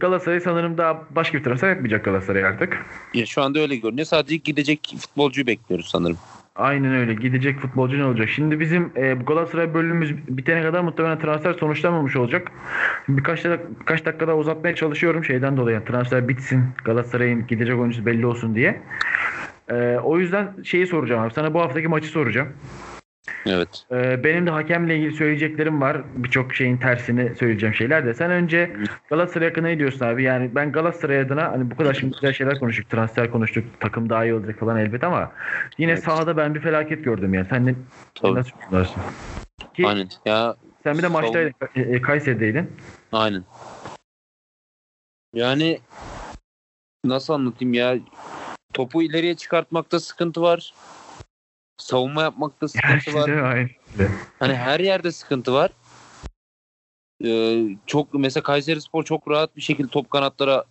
Galatasaray 0.01 0.41
sanırım 0.41 0.79
daha 0.79 1.03
başka 1.11 1.39
bir 1.39 1.45
transfer 1.45 1.69
yapmayacak 1.69 2.05
Galatasaray 2.05 2.45
artık. 2.45 2.87
Ya 3.15 3.27
şu 3.27 3.43
anda 3.43 3.61
öyle 3.61 3.77
görünüyor. 3.77 4.07
Sadece 4.07 4.37
gidecek 4.37 4.95
futbolcuyu 4.99 5.47
bekliyoruz 5.47 5.89
sanırım. 5.89 6.19
Aynen 6.59 6.95
öyle. 6.95 7.15
Gidecek 7.15 7.59
futbolcu 7.59 7.99
ne 7.99 8.05
olacak? 8.05 8.29
Şimdi 8.29 8.61
bizim 8.61 8.91
e, 8.97 9.21
bu 9.21 9.25
Galatasaray 9.25 9.75
bölümümüz 9.75 10.29
bitene 10.29 10.63
kadar 10.63 10.81
muhtemelen 10.81 11.19
transfer 11.19 11.53
sonuçlanmamış 11.53 12.17
olacak. 12.17 12.53
Şimdi 13.07 13.19
birkaç, 13.19 13.45
birkaç 13.81 14.07
dakika 14.07 14.27
daha 14.27 14.37
uzatmaya 14.37 14.75
çalışıyorum 14.75 15.25
şeyden 15.25 15.57
dolayı. 15.57 15.85
Transfer 15.85 16.29
bitsin. 16.29 16.65
Galatasaray'ın 16.85 17.47
gidecek 17.47 17.79
oyuncusu 17.79 18.07
belli 18.07 18.27
olsun 18.27 18.55
diye. 18.55 18.81
E, 19.71 19.99
o 20.03 20.19
yüzden 20.19 20.49
şeyi 20.65 20.87
soracağım 20.87 21.23
abi. 21.23 21.35
Sana 21.35 21.55
bu 21.55 21.61
haftaki 21.61 21.89
maçı 21.89 22.09
soracağım. 22.09 22.49
Evet. 23.47 23.69
E, 23.93 24.25
benim 24.25 24.47
de 24.47 24.51
hakemle 24.51 24.97
ilgili 24.97 25.13
söyleyeceklerim 25.13 25.81
var. 25.81 26.03
Birçok 26.17 26.55
şeyin 26.55 26.77
tersini 26.77 27.37
söyleyeceğim 27.37 27.75
şeyler 27.75 28.07
de. 28.07 28.15
Sen 28.15 28.31
önce 28.31 28.77
Galatasaray 29.11 29.49
hakkında 29.49 29.67
ne 29.69 29.79
diyorsun 29.79 30.07
abi? 30.07 30.23
Yani 30.23 30.51
ben 30.55 30.73
Galatasaray 30.73 31.21
adına 31.21 31.45
hani 31.53 31.71
bu 31.71 31.77
kadar 31.77 31.95
şimdi 31.95 32.15
güzel 32.15 32.33
şeyler 32.33 32.59
konuştuk. 32.59 32.91
Transfer 32.91 33.31
konuştuk. 33.31 33.65
Takım 33.81 34.11
daha 34.11 34.25
iyi 34.25 34.35
olacak 34.35 34.59
falan 34.61 34.77
elbet 34.77 35.05
ama 35.05 35.33
yine 35.79 35.93
Evet. 35.93 36.05
sahada 36.05 36.37
ben 36.37 36.55
bir 36.55 36.61
felaket 36.61 37.05
gördüm 37.05 37.35
yani. 37.35 37.47
Sen 37.51 37.67
ne, 37.67 37.75
Tabii. 38.15 38.35
nasıl 38.35 38.51
düşünüyorsun? 38.61 39.03
Ki 39.75 39.87
Aynen. 39.87 40.09
Ya 40.25 40.57
sen 40.83 40.99
bir 40.99 41.03
de 41.03 41.09
maçtaydın. 41.09 41.53
e, 41.75 41.81
e, 41.81 42.03
Kayseri'deydin. 42.03 42.71
aynen. 43.13 43.45
Yani 45.35 45.79
nasıl 47.05 47.35
anlatayım 47.35 47.75
ya? 47.75 47.97
Topu 48.73 49.03
ileriye 49.03 49.35
çıkartmakta 49.37 50.01
sıkıntı 50.01 50.43
var. 50.43 50.75
Savunma 51.79 52.23
yapmakta 52.23 52.69
sıkıntı 52.69 53.15
var. 53.15 53.29
Aynen. 53.29 53.71
Hani 54.39 54.55
her 54.55 54.81
yerde 54.81 55.13
sıkıntı 55.13 55.53
var. 55.53 55.71
Ee, 57.25 57.65
çok 57.87 58.15
mesela 58.15 58.43
Kayseri 58.43 58.81
Spor 58.81 59.05
çok 59.05 59.31
rahat 59.31 59.57
bir 59.57 59.63
şekilde 59.63 59.89
top 59.89 60.11
kanatlara 60.11 60.65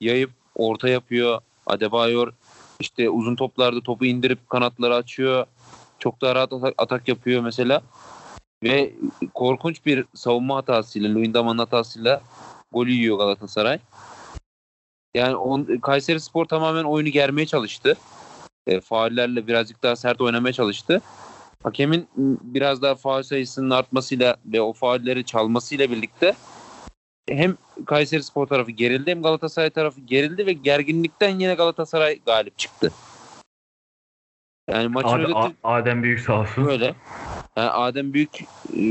yayıp 0.00 0.30
orta 0.54 0.88
yapıyor. 0.88 1.40
Adebayor 1.66 2.32
İşte 2.80 3.10
uzun 3.10 3.36
toplarda 3.36 3.80
topu 3.80 4.04
indirip 4.06 4.50
kanatları 4.50 4.94
açıyor. 4.94 5.46
Çok 5.98 6.20
daha 6.20 6.34
rahat 6.34 6.52
atak, 6.52 6.74
atak 6.78 7.08
yapıyor 7.08 7.42
mesela. 7.42 7.82
Ve 8.62 8.92
korkunç 9.34 9.86
bir 9.86 10.04
savunma 10.14 10.56
hatasıyla, 10.56 11.14
Luyendama'nın 11.14 11.58
hatasıyla 11.58 12.22
golü 12.72 12.90
yiyor 12.90 13.18
Galatasaray. 13.18 13.78
Yani 15.14 15.36
on, 15.36 15.78
Kayseri 15.82 16.20
Spor 16.20 16.44
tamamen 16.44 16.84
oyunu 16.84 17.08
germeye 17.08 17.46
çalıştı. 17.46 17.96
E, 18.70 18.80
faullerle 18.80 19.46
birazcık 19.46 19.82
daha 19.82 19.96
sert 19.96 20.20
oynamaya 20.20 20.52
çalıştı. 20.52 21.02
Hakemin 21.62 22.08
biraz 22.42 22.82
daha 22.82 22.94
faul 22.94 23.22
sayısının 23.22 23.70
artmasıyla 23.70 24.36
ve 24.46 24.60
o 24.60 24.72
faulleri 24.72 25.24
çalmasıyla 25.24 25.90
birlikte 25.90 26.34
hem 27.28 27.56
Kayseri 27.86 28.22
Spor 28.22 28.46
tarafı 28.46 28.70
gerildi 28.70 29.10
hem 29.10 29.22
Galatasaray 29.22 29.70
tarafı 29.70 30.00
gerildi 30.00 30.46
ve 30.46 30.52
gerginlikten 30.52 31.38
yine 31.38 31.54
Galatasaray 31.54 32.20
galip 32.26 32.58
çıktı. 32.58 32.92
Yani 34.70 34.88
maçın 34.88 35.08
Adem, 35.08 35.24
özeti 35.24 35.56
Adem 35.64 36.02
Büyük 36.02 36.20
sağ 36.20 36.40
olsun. 36.40 36.66
böyle. 36.66 36.94
Yani 37.56 37.70
Adem 37.70 38.12
büyük 38.12 38.40
e, 38.76 38.82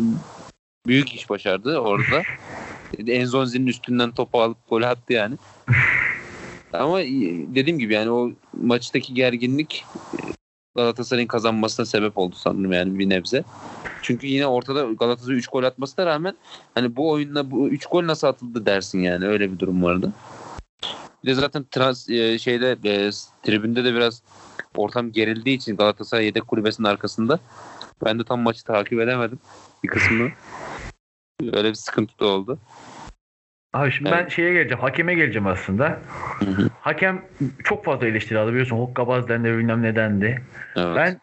büyük 0.87 1.15
iş 1.15 1.29
başardı 1.29 1.77
orada. 1.77 2.23
Enzonzi'nin 3.07 3.67
üstünden 3.67 4.11
topu 4.11 4.41
alıp 4.41 4.69
gol 4.69 4.81
attı 4.81 5.13
yani. 5.13 5.35
Ama 6.73 6.99
dediğim 7.55 7.79
gibi 7.79 7.93
yani 7.93 8.11
o 8.11 8.31
maçtaki 8.53 9.13
gerginlik 9.13 9.85
Galatasaray'ın 10.75 11.27
kazanmasına 11.27 11.85
sebep 11.85 12.17
oldu 12.17 12.35
sanırım 12.37 12.71
yani 12.71 12.99
bir 12.99 13.09
nebze. 13.09 13.43
Çünkü 14.01 14.27
yine 14.27 14.47
ortada 14.47 14.83
Galatasaray 14.83 15.37
3 15.37 15.47
gol 15.47 15.63
atmasına 15.63 16.05
rağmen 16.05 16.35
hani 16.75 16.95
bu 16.95 17.09
oyunla 17.09 17.51
bu 17.51 17.69
3 17.69 17.85
gol 17.85 18.07
nasıl 18.07 18.27
atıldı 18.27 18.65
dersin 18.65 18.99
yani 18.99 19.27
öyle 19.27 19.51
bir 19.51 19.59
durum 19.59 19.83
vardı. 19.83 20.13
Bir 21.23 21.29
de 21.29 21.33
zaten 21.33 21.65
trans 21.71 22.09
e, 22.09 22.39
şeyde 22.39 22.71
e, 22.71 23.09
tribünde 23.43 23.83
de 23.83 23.93
biraz 23.93 24.23
ortam 24.75 25.11
gerildiği 25.11 25.55
için 25.57 25.75
Galatasaray 25.75 26.25
yedek 26.25 26.47
kulübesinin 26.47 26.87
arkasında 26.87 27.39
ben 28.05 28.19
de 28.19 28.23
tam 28.23 28.39
maçı 28.39 28.63
takip 28.63 28.99
edemedim 28.99 29.39
bir 29.83 29.87
kısmını. 29.87 30.31
Öyle 31.41 31.69
bir 31.69 31.75
sıkıntı 31.75 32.19
da 32.19 32.25
oldu. 32.25 32.59
Abi 33.73 33.91
şimdi 33.91 34.09
Evet. 34.09 34.23
ben 34.23 34.29
şeye 34.29 34.53
geleceğim. 34.53 34.79
Hakeme 34.81 35.13
geleceğim 35.13 35.47
aslında. 35.47 35.99
Hı 36.39 36.45
hı. 36.45 36.69
Hakem 36.81 37.21
çok 37.63 37.85
fazla 37.85 38.07
eleştiri 38.07 38.39
aldı 38.39 38.51
biliyorsun. 38.51 38.77
Hokkabaz 38.77 39.27
dendi 39.27 39.47
bilmem 39.57 39.81
nedendi. 39.81 40.41
Evet. 40.75 40.95
Ben 40.95 41.17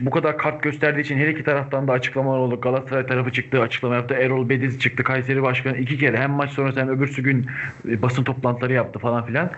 bu 0.00 0.10
kadar 0.10 0.38
kart 0.38 0.62
gösterdiği 0.62 1.00
için 1.00 1.18
her 1.18 1.28
iki 1.28 1.44
taraftan 1.44 1.88
da 1.88 1.92
açıklamalar 1.92 2.38
oldu. 2.38 2.60
Galatasaray 2.60 3.06
tarafı 3.06 3.32
çıktı, 3.32 3.60
açıklama 3.62 3.94
yaptı. 3.94 4.14
Erol 4.14 4.48
Bediz 4.48 4.80
çıktı. 4.80 5.02
Kayseri 5.04 5.42
Başkanı 5.42 5.76
iki 5.78 5.98
kere 5.98 6.16
hem 6.18 6.30
maç 6.30 6.50
sonrası 6.50 6.80
hem 6.80 6.88
öbürsü 6.88 7.22
gün 7.22 7.46
e, 7.88 8.02
basın 8.02 8.24
toplantıları 8.24 8.72
yaptı 8.72 8.98
falan 8.98 9.26
filan. 9.26 9.50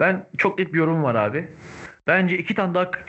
Ben 0.00 0.24
çok 0.38 0.58
net 0.58 0.72
bir 0.72 0.78
yorum 0.78 1.02
var 1.02 1.14
abi. 1.14 1.44
Bence 2.06 2.38
iki 2.38 2.54
tane 2.54 2.74
daha 2.74 2.90
k- 2.90 3.00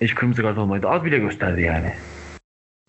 e, 0.00 0.06
kırmızı 0.06 0.42
kart 0.42 0.58
olmalıydı. 0.58 0.88
Az 0.88 1.04
bile 1.04 1.18
gösterdi 1.18 1.62
yani. 1.62 1.92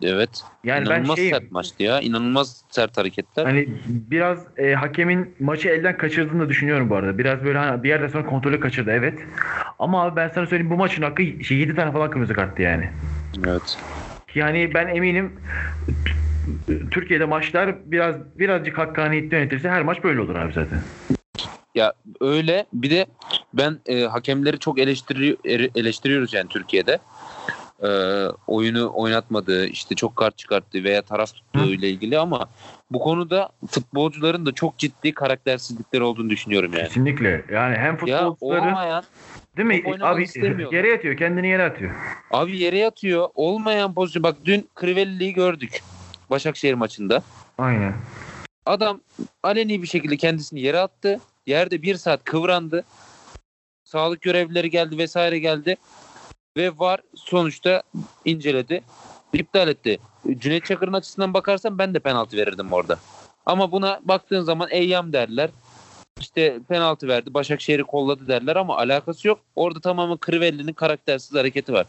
Evet. 0.02 0.42
Yani 0.64 0.82
İnanılmaz 0.86 1.08
ben 1.08 1.14
şeyim, 1.14 1.34
sert 1.36 1.52
maçtı 1.52 1.82
ya. 1.82 2.00
İnanılmaz 2.00 2.64
sert 2.70 2.98
hareketler. 2.98 3.44
Hani 3.44 3.68
biraz 3.86 4.38
e, 4.58 4.74
hakemin 4.74 5.34
maçı 5.40 5.68
elden 5.68 5.96
kaçırdığını 5.96 6.42
da 6.42 6.48
düşünüyorum 6.48 6.90
bu 6.90 6.96
arada. 6.96 7.18
Biraz 7.18 7.44
böyle 7.44 7.58
hani 7.58 7.82
bir 7.82 7.88
yerden 7.88 8.08
sonra 8.08 8.26
kontrolü 8.26 8.60
kaçırdı 8.60 8.90
evet. 8.90 9.18
Ama 9.78 10.04
abi 10.04 10.16
ben 10.16 10.28
sana 10.28 10.46
söyleyeyim 10.46 10.70
bu 10.70 10.76
maçın 10.76 11.02
hakkı 11.02 11.22
şey, 11.44 11.58
7 11.58 11.74
tane 11.74 11.92
falan 11.92 12.10
kırmızı 12.10 12.34
karttı 12.34 12.62
yani. 12.62 12.90
Evet. 13.46 13.76
Yani 14.34 14.74
ben 14.74 14.86
eminim 14.86 15.32
Türkiye'de 16.90 17.24
maçlar 17.24 17.90
biraz 17.90 18.14
birazcık 18.38 18.78
hakkaniyetli 18.78 19.34
yönetilse 19.34 19.68
her 19.68 19.82
maç 19.82 20.04
böyle 20.04 20.20
olur 20.20 20.34
abi 20.34 20.52
zaten. 20.52 20.78
Ya 21.74 21.92
öyle 22.20 22.66
bir 22.72 22.90
de 22.90 23.06
ben 23.54 23.78
e, 23.86 24.02
hakemleri 24.02 24.58
çok 24.58 24.78
eleştiri, 24.78 25.36
ere- 25.44 25.70
eleştiriyoruz 25.74 26.32
yani 26.34 26.48
Türkiye'de. 26.48 26.98
E, 27.82 27.88
oyunu 28.46 28.90
oynatmadığı, 28.94 29.66
işte 29.66 29.94
çok 29.94 30.16
kart 30.16 30.38
çıkarttığı 30.38 30.84
veya 30.84 31.02
taraf 31.02 31.34
tuttuğu 31.34 31.72
ile 31.72 31.90
ilgili 31.90 32.18
ama 32.18 32.48
bu 32.90 32.98
konuda 32.98 33.48
futbolcuların 33.70 34.46
da 34.46 34.52
çok 34.52 34.78
ciddi 34.78 35.14
karaktersizlikleri 35.14 36.02
olduğunu 36.02 36.30
düşünüyorum 36.30 36.72
yani. 36.72 36.84
Kesinlikle. 36.84 37.44
Yani 37.52 37.76
hem 37.76 37.98
Ya 38.06 38.30
futbolcuları 38.30 38.68
olmayan 38.68 39.04
değil 39.56 39.68
mi? 39.68 39.82
Abi 40.00 40.26
yere 40.72 40.88
yatıyor, 40.88 41.16
kendini 41.16 41.48
yere 41.48 41.64
atıyor. 41.64 41.90
abi 42.30 42.58
yere 42.58 42.78
yatıyor. 42.78 43.28
Olmayan 43.34 43.94
pozisyon. 43.94 44.22
Bak 44.22 44.36
dün 44.44 44.68
Crivelli'yi 44.80 45.32
gördük. 45.32 45.82
Başakşehir 46.30 46.74
maçında. 46.74 47.22
Aynen. 47.58 47.94
Adam 48.66 49.00
aleni 49.42 49.82
bir 49.82 49.86
şekilde 49.86 50.16
kendisini 50.16 50.60
yere 50.60 50.78
attı. 50.78 51.20
Yerde 51.46 51.82
bir 51.82 51.94
saat 51.94 52.24
kıvrandı. 52.24 52.84
Sağlık 53.84 54.20
görevlileri 54.22 54.70
geldi 54.70 54.98
vesaire 54.98 55.38
geldi. 55.38 55.76
Ve 56.58 56.78
var 56.78 57.00
sonuçta 57.14 57.82
inceledi. 58.24 58.82
iptal 59.32 59.68
etti. 59.68 59.98
Cüneyt 60.38 60.64
Çakır'ın 60.64 60.92
açısından 60.92 61.34
bakarsan 61.34 61.78
ben 61.78 61.94
de 61.94 61.98
penaltı 61.98 62.36
verirdim 62.36 62.72
orada. 62.72 62.98
Ama 63.46 63.72
buna 63.72 64.00
baktığın 64.04 64.42
zaman 64.42 64.68
eyyam 64.70 65.12
derler. 65.12 65.50
İşte 66.20 66.58
penaltı 66.68 67.08
verdi. 67.08 67.34
Başakşehir'i 67.34 67.84
kolladı 67.84 68.28
derler 68.28 68.56
ama 68.56 68.78
alakası 68.78 69.28
yok. 69.28 69.40
Orada 69.56 69.80
tamamen 69.80 70.18
Crivelli'nin 70.26 70.72
karaktersiz 70.72 71.34
hareketi 71.34 71.72
var. 71.72 71.86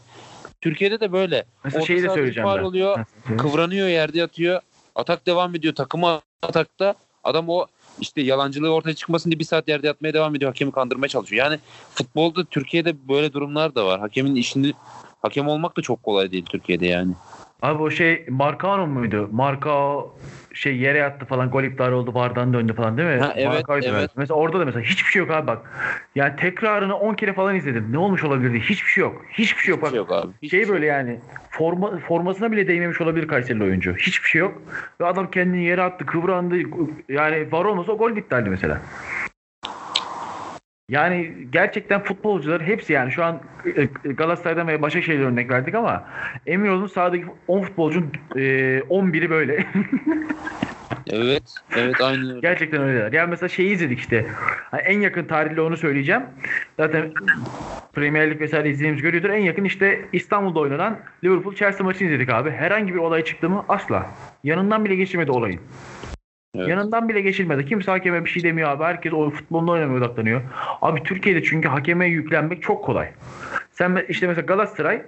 Türkiye'de 0.60 1.00
de 1.00 1.12
böyle. 1.12 1.44
Mesela 1.64 1.84
şeyi 1.84 2.02
de 2.02 2.08
söyleyeceğim 2.08 2.48
ben. 2.48 2.62
oluyor 2.62 3.04
kıvranıyor 3.38 3.88
yerde 3.88 4.18
yatıyor. 4.18 4.60
Atak 4.94 5.26
devam 5.26 5.54
ediyor. 5.54 5.74
Takımı 5.74 6.20
atakta. 6.42 6.94
Adam 7.24 7.48
o 7.48 7.66
işte 8.00 8.22
yalancılığı 8.22 8.74
ortaya 8.74 8.94
çıkmasın 8.94 9.30
diye 9.30 9.38
bir 9.38 9.44
saat 9.44 9.68
yerde 9.68 9.86
yatmaya 9.86 10.14
devam 10.14 10.34
ediyor. 10.34 10.50
Hakemi 10.50 10.72
kandırmaya 10.72 11.08
çalışıyor. 11.08 11.44
Yani 11.44 11.60
futbolda 11.94 12.44
Türkiye'de 12.44 13.08
böyle 13.08 13.32
durumlar 13.32 13.74
da 13.74 13.86
var. 13.86 14.00
Hakemin 14.00 14.34
işini 14.34 14.72
hakem 15.22 15.48
olmak 15.48 15.76
da 15.76 15.82
çok 15.82 16.02
kolay 16.02 16.32
değil 16.32 16.44
Türkiye'de 16.44 16.86
yani. 16.86 17.12
Abi 17.62 17.82
o 17.82 17.90
şey 17.90 18.26
Marcano 18.28 18.86
muydu? 18.86 19.28
Marcao 19.32 20.16
şey 20.54 20.76
yere 20.76 20.98
yattı 20.98 21.26
falan 21.26 21.50
gol 21.50 21.62
iptal 21.62 21.92
oldu 21.92 22.14
vardan 22.14 22.52
döndü 22.52 22.74
falan 22.74 22.98
değil 22.98 23.08
mi? 23.08 23.20
Ha, 23.20 23.32
evet, 23.36 23.46
Marcao'ydu 23.46 23.86
evet. 23.90 24.10
Mesela 24.16 24.36
orada 24.36 24.60
da 24.60 24.64
mesela 24.64 24.82
hiçbir 24.82 25.10
şey 25.10 25.20
yok 25.20 25.30
abi 25.30 25.46
bak. 25.46 25.58
Yani 26.14 26.36
tekrarını 26.36 26.96
10 26.96 27.14
kere 27.14 27.32
falan 27.32 27.54
izledim. 27.54 27.92
Ne 27.92 27.98
olmuş 27.98 28.24
olabilirdi? 28.24 28.60
Hiçbir 28.60 28.88
şey 28.88 29.02
yok. 29.02 29.22
Hiçbir 29.32 29.62
şey 29.62 29.70
yok. 29.70 29.78
Hiçbir 29.78 29.82
Bak, 29.82 29.90
şey 29.90 29.98
yok 29.98 30.12
abi. 30.12 30.32
Hiçbir 30.42 30.48
şey 30.48 30.64
şey 30.64 30.74
böyle 30.74 30.86
yani 30.86 31.20
forma, 31.50 31.98
formasına 31.98 32.52
bile 32.52 32.68
değmemiş 32.68 33.00
olabilir 33.00 33.28
Kayserili 33.28 33.64
oyuncu. 33.64 33.96
Hiçbir 33.96 34.28
şey 34.28 34.38
yok. 34.38 34.62
Ve 35.00 35.06
adam 35.06 35.30
kendini 35.30 35.64
yere 35.64 35.82
attı, 35.82 36.06
kıvrandı. 36.06 36.56
Yani 37.08 37.52
var 37.52 37.64
olmasa 37.64 37.92
o 37.92 37.98
gol 37.98 38.16
iptaldi 38.16 38.50
mesela. 38.50 38.80
Yani 40.90 41.34
gerçekten 41.52 42.02
futbolcular 42.02 42.62
hepsi 42.62 42.92
yani 42.92 43.12
şu 43.12 43.24
an 43.24 43.40
e, 43.76 43.84
Galatasaray'dan 44.12 44.68
ve 44.68 44.82
Başakşehir'den 44.82 45.24
örnek 45.24 45.50
verdik 45.50 45.74
ama 45.74 46.04
emin 46.46 46.70
olun 46.70 46.86
sahadaki 46.86 47.24
10 47.48 47.62
futbolcunun 47.62 48.12
e, 48.36 48.40
11'i 48.78 49.30
böyle. 49.30 49.66
Evet. 51.12 51.42
Evet 51.76 52.00
aynı 52.00 52.30
öyle. 52.30 52.40
Gerçekten 52.40 52.82
öyleler. 52.82 53.12
Yani 53.12 53.30
mesela 53.30 53.48
şeyi 53.48 53.70
izledik 53.70 53.98
işte. 53.98 54.26
Hani 54.70 54.82
en 54.82 55.00
yakın 55.00 55.24
tarihle 55.24 55.60
onu 55.60 55.76
söyleyeceğim. 55.76 56.22
Zaten 56.76 57.12
Premier 57.92 58.30
Lig 58.30 58.40
vesaire 58.40 58.70
izlediğimiz 58.70 59.02
görüyordur. 59.02 59.30
En 59.30 59.42
yakın 59.42 59.64
işte 59.64 60.00
İstanbul'da 60.12 60.60
oynanan 60.60 60.98
Liverpool 61.24 61.54
Chelsea 61.54 61.86
maçını 61.86 62.08
izledik 62.08 62.28
abi. 62.28 62.50
Herhangi 62.50 62.94
bir 62.94 62.98
olay 62.98 63.24
çıktı 63.24 63.50
mı? 63.50 63.64
Asla. 63.68 64.06
Yanından 64.44 64.84
bile 64.84 64.96
geçirmedi 64.96 65.30
olayın. 65.30 65.60
Evet. 66.54 66.68
Yanından 66.68 67.08
bile 67.08 67.20
geçilmedi. 67.20 67.66
Kimse 67.66 67.90
hakeme 67.90 68.24
bir 68.24 68.30
şey 68.30 68.42
demiyor 68.42 68.70
abi. 68.70 68.84
Herkes 68.84 69.12
o 69.12 69.30
futbolunu 69.30 69.70
oynamaya 69.70 69.98
odaklanıyor. 69.98 70.42
Abi 70.82 71.02
Türkiye'de 71.02 71.42
çünkü 71.42 71.68
hakeme 71.68 72.06
yüklenmek 72.06 72.62
çok 72.62 72.84
kolay. 72.84 73.08
Sen 73.72 74.04
işte 74.08 74.26
mesela 74.26 74.46
Galatasaray 74.46 75.02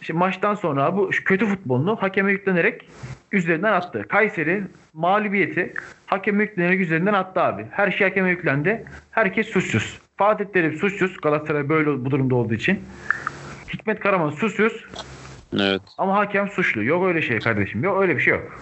işte 0.00 0.12
maçtan 0.12 0.54
sonra 0.54 0.96
bu 0.96 1.10
kötü 1.24 1.46
futbolunu 1.46 1.96
hakeme 1.96 2.32
yüklenerek 2.32 2.88
üzerinden 3.32 3.72
attı. 3.72 4.04
Kayseri 4.08 4.62
mağlubiyeti 4.92 5.74
hakeme 6.06 6.42
yüklenerek 6.42 6.80
üzerinden 6.80 7.12
attı 7.12 7.40
abi. 7.40 7.66
Her 7.70 7.90
şey 7.90 8.08
hakeme 8.08 8.30
yüklendi. 8.30 8.84
Herkes 9.10 9.46
suçsuz. 9.46 9.98
Fatih 10.16 10.44
Terim 10.44 10.76
suçsuz. 10.76 11.16
Galatasaray 11.20 11.68
böyle 11.68 12.04
bu 12.04 12.10
durumda 12.10 12.34
olduğu 12.34 12.54
için. 12.54 12.80
Hikmet 13.74 14.00
Karaman 14.00 14.30
suçsuz 14.30 14.84
Evet. 15.60 15.82
ama 15.98 16.16
hakem 16.16 16.48
suçlu. 16.48 16.84
Yok 16.84 17.06
öyle 17.06 17.22
şey 17.22 17.38
kardeşim. 17.38 17.84
Yok 17.84 18.02
öyle 18.02 18.16
bir 18.16 18.22
şey 18.22 18.34
yok. 18.34 18.60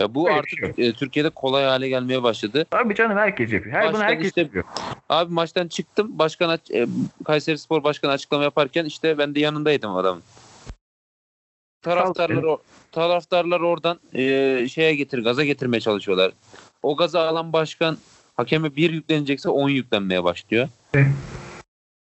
Ya 0.00 0.14
bu 0.14 0.28
Öyle 0.28 0.38
artık 0.38 0.76
şey 0.76 0.88
e, 0.88 0.92
Türkiye'de 0.92 1.30
kolay 1.30 1.64
hale 1.64 1.88
gelmeye 1.88 2.22
başladı. 2.22 2.66
Abi 2.72 2.94
canım 2.94 3.16
herkes 3.16 3.52
yapıyor. 3.52 3.76
Her 3.76 3.92
bunu 3.92 4.02
herkes 4.02 4.26
işte- 4.26 4.40
yapıyor. 4.40 4.64
Abi 5.08 5.32
maçtan 5.32 5.68
çıktım. 5.68 6.18
Başkan 6.18 6.58
e, 6.74 6.86
Kayseri 7.24 7.58
Spor 7.58 7.84
Başkanı 7.84 8.12
açıklama 8.12 8.44
yaparken 8.44 8.84
işte 8.84 9.18
ben 9.18 9.34
de 9.34 9.40
yanındaydım 9.40 9.96
adamın. 9.96 10.22
Taraftarlar 11.82 12.42
o- 12.42 12.62
taraftarlar 12.92 13.60
oradan 13.60 14.00
e, 14.14 14.66
şeye 14.68 14.94
getir 14.94 15.24
gaza 15.24 15.44
getirmeye 15.44 15.80
çalışıyorlar. 15.80 16.32
O 16.82 16.96
gaza 16.96 17.28
alan 17.28 17.52
başkan 17.52 17.98
hakeme 18.36 18.76
bir 18.76 18.90
yüklenecekse 18.92 19.48
10 19.48 19.68
yüklenmeye 19.68 20.24
başlıyor. 20.24 20.68
Evet. 20.94 21.06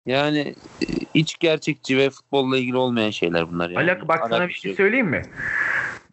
Yani 0.06 0.56
e, 0.82 0.86
hiç 1.16 1.40
gerçekçi 1.40 1.98
ve 1.98 2.10
futbolla 2.10 2.58
ilgili 2.58 2.78
olmayan 2.78 3.10
şeyler 3.10 3.52
bunlar 3.52 3.70
yani. 3.70 3.84
Alak 3.92 4.08
bak 4.08 4.28
sana 4.30 4.48
bir 4.48 4.54
şey 4.54 4.74
söyleyeyim 4.74 5.08
mi? 5.08 5.22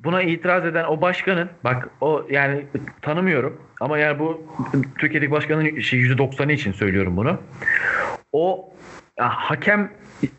Buna 0.04 0.22
itiraz 0.22 0.64
eden 0.64 0.84
o 0.84 1.00
başkanın 1.00 1.48
bak 1.64 1.88
o 2.00 2.26
yani 2.30 2.66
tanımıyorum 3.02 3.60
ama 3.80 3.98
yani 3.98 4.18
bu 4.18 4.42
Türkiye'deki 4.98 5.32
başkanın 5.32 5.80
şey 5.80 6.00
%90'ı 6.00 6.52
için 6.52 6.72
söylüyorum 6.72 7.16
bunu. 7.16 7.38
O 8.32 8.72
ya 9.18 9.28
hakem 9.28 9.92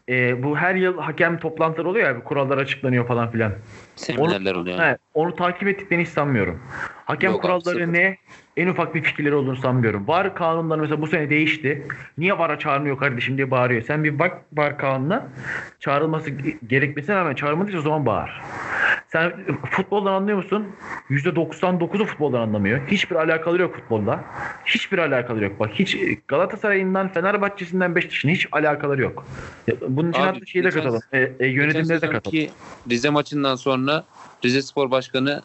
e, 0.09 0.43
bu 0.43 0.57
her 0.57 0.75
yıl 0.75 0.97
hakem 0.97 1.39
toplantıları 1.39 1.89
oluyor 1.89 2.07
ya 2.07 2.23
kurallar 2.23 2.57
açıklanıyor 2.57 3.07
falan 3.07 3.31
filan. 3.31 3.53
Seminerler 3.95 4.55
oluyor. 4.55 4.79
He, 4.79 4.97
onu 5.13 5.35
takip 5.35 5.67
ettiklerini 5.67 6.03
hiç 6.05 6.11
sanmıyorum. 6.11 6.59
Hakem 7.05 7.31
Yok 7.31 7.41
kuralları 7.41 7.93
ne? 7.93 8.17
En 8.57 8.67
ufak 8.67 8.95
bir 8.95 9.03
fikirleri 9.03 9.35
olduğunu 9.35 9.55
sanmıyorum. 9.55 10.07
VAR 10.07 10.35
kanunları 10.35 10.81
mesela 10.81 11.01
bu 11.01 11.07
sene 11.07 11.29
değişti. 11.29 11.87
Niye 12.17 12.37
VAR'a 12.37 12.59
çağırmıyor 12.59 12.97
kardeşim 12.97 13.37
diye 13.37 13.51
bağırıyor. 13.51 13.81
Sen 13.81 14.03
bir 14.03 14.19
bak 14.19 14.41
VAR 14.53 14.77
kanununa 14.77 15.27
çağrılması 15.79 16.29
gerekmesine 16.67 17.15
rağmen 17.15 17.35
çağrılmadıysa 17.35 17.79
o 17.79 17.81
zaman 17.81 18.05
bağır. 18.05 18.41
Sen 19.13 19.33
futboldan 19.71 20.13
anlıyor 20.13 20.37
musun? 20.37 20.67
%99'u 21.09 22.05
futboldan 22.05 22.39
anlamıyor. 22.39 22.87
Hiçbir 22.87 23.15
alakaları 23.15 23.61
yok 23.61 23.75
futbolda. 23.75 24.23
Hiçbir 24.65 24.97
alakaları 24.97 25.43
yok. 25.43 25.59
Bak 25.59 25.69
hiç 25.73 25.97
Galatasaray'ından, 26.27 27.13
Fenerbahçe'sinden, 27.13 27.95
Beşiktaş'ın 27.95 28.29
hiç 28.29 28.47
alakaları 28.51 29.01
yok. 29.01 29.25
Bunun 29.87 30.11
için 30.11 30.21
Abi, 30.21 30.27
hatta 30.27 30.45
şeyi 30.45 30.63
de 30.63 30.69
katalım. 30.69 31.01
E, 31.13 31.31
e, 31.39 31.47
yönetimleri 31.47 32.01
de 32.01 32.09
katalım. 32.09 32.37
Rize 32.89 33.09
maçından 33.09 33.55
sonra 33.55 34.03
Rize 34.45 34.61
Spor 34.61 34.91
Başkanı 34.91 35.41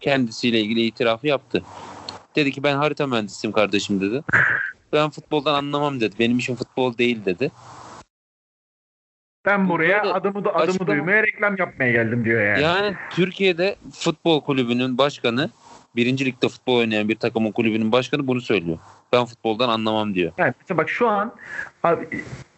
kendisiyle 0.00 0.60
ilgili 0.60 0.80
itirafı 0.80 1.26
yaptı. 1.26 1.62
Dedi 2.36 2.52
ki 2.52 2.62
ben 2.62 2.76
harita 2.76 3.06
mühendisiyim 3.06 3.52
kardeşim 3.52 4.00
dedi. 4.00 4.22
Ben 4.92 5.10
futboldan 5.10 5.54
anlamam 5.54 6.00
dedi. 6.00 6.14
Benim 6.18 6.38
işim 6.38 6.56
futbol 6.56 6.98
değil 6.98 7.24
dedi. 7.24 7.50
Ben 9.46 9.68
buraya 9.68 10.02
Böyle 10.02 10.14
adımı 10.14 10.44
da 10.44 10.54
adımı 10.54 10.70
açıklama- 10.72 10.86
duymaya 10.86 11.22
reklam 11.22 11.56
yapmaya 11.56 11.92
geldim 11.92 12.24
diyor 12.24 12.42
yani. 12.42 12.62
Yani 12.62 12.94
Türkiye'de 13.10 13.76
futbol 13.92 14.40
kulübünün 14.40 14.98
başkanı 14.98 15.50
birinci 15.96 16.24
ligde 16.24 16.48
futbol 16.48 16.76
oynayan 16.76 17.08
bir 17.08 17.16
takımın 17.16 17.52
kulübünün 17.52 17.92
başkanı 17.92 18.26
bunu 18.26 18.40
söylüyor. 18.40 18.78
Ben 19.12 19.24
futboldan 19.24 19.68
anlamam 19.68 20.14
diyor. 20.14 20.32
Yani 20.38 20.54
mesela 20.60 20.78
bak 20.78 20.90
şu 20.90 21.08
an 21.08 21.34
abi, 21.82 22.08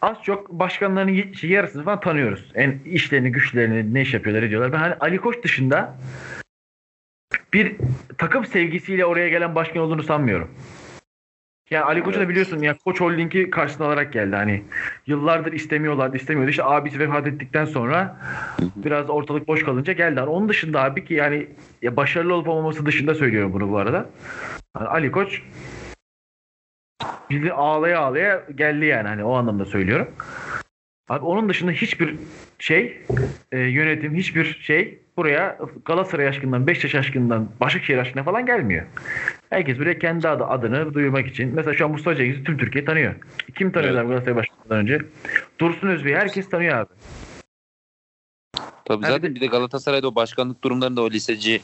az 0.03 0.17
çok 0.23 0.51
başkanların 0.51 1.33
şey, 1.33 1.51
yarısını 1.51 1.85
falan 1.85 2.01
tanıyoruz. 2.01 2.45
En 2.55 2.79
işlerini, 2.85 3.33
güçlerini, 3.33 3.95
ne 3.95 4.03
iş 4.03 4.15
yapıyorlar 4.15 4.43
ediyorlar. 4.43 4.73
Ben 4.73 4.79
hani 4.79 4.95
Ali 5.01 5.19
Koç 5.19 5.43
dışında 5.45 5.95
bir 7.53 7.77
takım 8.19 8.47
sevgisiyle 8.47 9.05
oraya 9.05 9.29
gelen 9.29 9.55
başkan 9.55 9.83
olduğunu 9.83 10.03
sanmıyorum. 10.03 10.51
Yani 11.71 11.85
Ali 11.85 12.03
Koç'u 12.03 12.17
da 12.17 12.21
Evet. 12.21 12.29
biliyorsun 12.29 12.59
ya 12.59 12.77
Koç 12.85 13.01
Holding'i 13.01 13.51
karşısına 13.51 13.87
alarak 13.87 14.13
geldi. 14.13 14.37
Hani 14.37 14.63
yıllardır 15.07 15.53
istemiyorlardı, 15.53 16.17
istemiyordu. 16.17 16.51
İşte 16.51 16.65
abisi 16.65 16.99
vefat 16.99 17.27
ettikten 17.27 17.65
sonra 17.65 18.17
biraz 18.77 19.11
ortalık 19.11 19.49
boş 19.49 19.65
kalınca 19.65 19.93
geldi. 19.93 20.21
Hani 20.21 20.31
onun 20.31 20.49
dışında 20.49 20.83
abi 20.83 21.05
ki 21.05 21.15
yani 21.15 21.49
ya 21.83 21.97
başarılı 21.97 22.35
olup 22.35 22.49
olmaması 22.49 22.87
dışında 22.87 23.15
söylüyorum 23.15 23.53
bunu 23.53 23.71
bu 23.71 23.79
arada. 23.79 24.07
Hani 24.75 24.89
Ali 24.89 25.11
Koç 25.11 25.43
bizi 27.31 27.53
ağlaya 27.53 28.01
ağlaya 28.01 28.43
geldi 28.55 28.85
yani 28.85 29.09
hani 29.09 29.25
o 29.25 29.35
anlamda 29.35 29.65
söylüyorum. 29.65 30.09
Abi 31.09 31.25
onun 31.25 31.49
dışında 31.49 31.71
hiçbir 31.71 32.17
şey 32.59 33.03
e, 33.53 33.59
yönetim 33.59 34.15
hiçbir 34.15 34.59
şey 34.63 34.99
buraya 35.17 35.59
Galatasaray 35.85 36.29
aşkından, 36.29 36.67
Beşiktaş 36.67 36.95
aşkından, 36.95 37.49
Başakşehir 37.61 37.99
aşkından 37.99 38.25
falan 38.25 38.47
gelmiyor. 38.47 38.87
Herkes 39.51 39.79
buraya 39.79 39.99
kendi 39.99 40.29
adı, 40.29 40.45
adını 40.45 40.95
duyurmak 40.95 41.27
için. 41.27 41.55
Mesela 41.55 41.75
şu 41.75 41.85
an 41.85 41.91
Mustafa 41.91 42.17
Cengiz'i 42.17 42.45
tüm 42.45 42.59
Türkiye 42.59 42.85
tanıyor. 42.85 43.15
Kim 43.59 43.73
tanıyor 43.73 43.95
Evet. 43.95 44.09
Galatasaray 44.09 44.37
başkanından 44.37 44.79
önce? 44.79 45.01
Dursun 45.59 45.89
Özbey'i 45.89 46.17
herkes 46.17 46.51
tanıyor 46.51 46.77
abi. 46.77 46.89
Tabii 48.85 49.05
Yani 49.05 49.13
zaten 49.13 49.35
bir 49.35 49.41
de 49.41 49.47
Galatasaray'da 49.47 50.09
o 50.09 50.15
başkanlık 50.15 50.65
durumlarında 50.65 51.03
o 51.03 51.11
liseci 51.11 51.61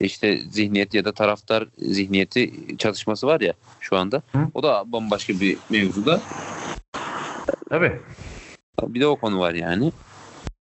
işte 0.00 0.36
zihniyet 0.36 0.94
ya 0.94 1.04
da 1.04 1.12
taraftar 1.12 1.68
zihniyeti 1.78 2.52
çatışması 2.78 3.26
var 3.26 3.40
ya 3.40 3.52
şu 3.80 3.96
anda. 3.96 4.22
Hı. 4.32 4.38
O 4.54 4.62
da 4.62 4.84
bambaşka 4.86 5.32
bir 5.32 5.56
mevzuda. 5.70 6.20
Tabii. 7.68 7.92
Bir 8.82 9.00
de 9.00 9.06
o 9.06 9.16
konu 9.16 9.40
var 9.40 9.54
yani. 9.54 9.92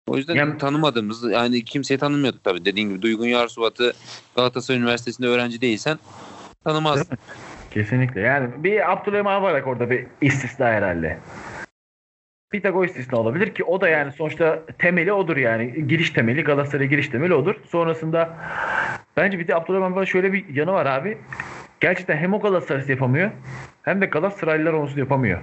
O 0.08 0.18
yüzden 0.18 0.36
Yani- 0.36 0.58
tanımadığımız 0.58 1.32
yani 1.32 1.64
kimseyi 1.66 1.98
tanımıyorduk 1.98 2.44
tabii. 2.44 2.66
Dediğin 2.66 2.90
gibi 2.90 3.02
Duygun 3.02 3.26
Yarsuvat'ı 3.26 3.94
Galatasaray 4.36 4.80
Üniversitesi'nde 4.80 5.28
öğrenci 5.28 5.62
değilsen 5.62 5.98
tanımaz. 6.64 6.96
Değil? 6.96 7.22
Kesinlikle. 7.72 8.22
Yani 8.22 8.50
bir 8.58 8.92
Abdülhamid 8.92 9.26
Avarak 9.30 9.68
orada 9.68 9.90
bir 9.90 10.06
istisna 10.22 10.66
herhalde. 10.66 11.18
Bir 12.54 12.62
tek 12.62 12.76
o 12.76 12.86
istisna 12.86 13.20
olabilir 13.20 13.54
ki 13.56 13.64
o 13.64 13.82
da 13.82 13.90
yani 13.90 14.12
sonuçta 14.12 14.60
temeli 14.80 15.14
odur 15.14 15.38
yani. 15.38 15.88
Giriş 15.88 16.10
temeli 16.10 16.44
Galatasaray 16.44 16.88
giriş 16.88 17.08
temeli 17.10 17.34
odur. 17.34 17.56
Sonrasında 17.70 18.38
bence 19.18 19.40
bir 19.40 19.48
de 19.48 19.56
Abdülhamid 19.56 19.94
Avarak 19.94 20.08
şöyle 20.08 20.34
bir 20.34 20.56
yanı 20.56 20.72
var 20.72 20.86
abi. 20.86 21.18
Gerçekten 21.80 22.18
hem 22.18 22.34
o 22.34 22.40
Galatasaray'sı 22.42 22.92
yapamıyor 22.92 23.32
hem 23.84 24.02
de 24.02 24.06
Galatasaraylılar 24.06 24.74
onsuz 24.74 24.98
yapamıyor. 24.98 25.40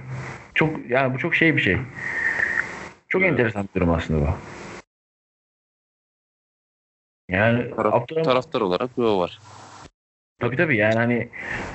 Çok 0.53 0.89
yani 0.89 1.13
bu 1.13 1.17
çok 1.17 1.35
şey 1.35 1.55
bir 1.55 1.61
şey. 1.61 1.77
Çok 3.09 3.21
Evet. 3.21 3.31
enteresan 3.31 3.63
bir 3.75 3.79
durum 3.79 3.89
aslında 3.93 4.21
bu. 4.21 4.29
Yani 7.29 7.69
Taraf- 7.75 7.93
Abdülhamid 7.93 8.25
taraftar 8.25 8.61
olarak 8.61 8.97
bir 8.97 9.03
o 9.03 9.19
var. 9.19 9.39
Tabii 10.39 10.55
tabii 10.57 10.77
yani 10.77 10.95
hani 10.95 11.29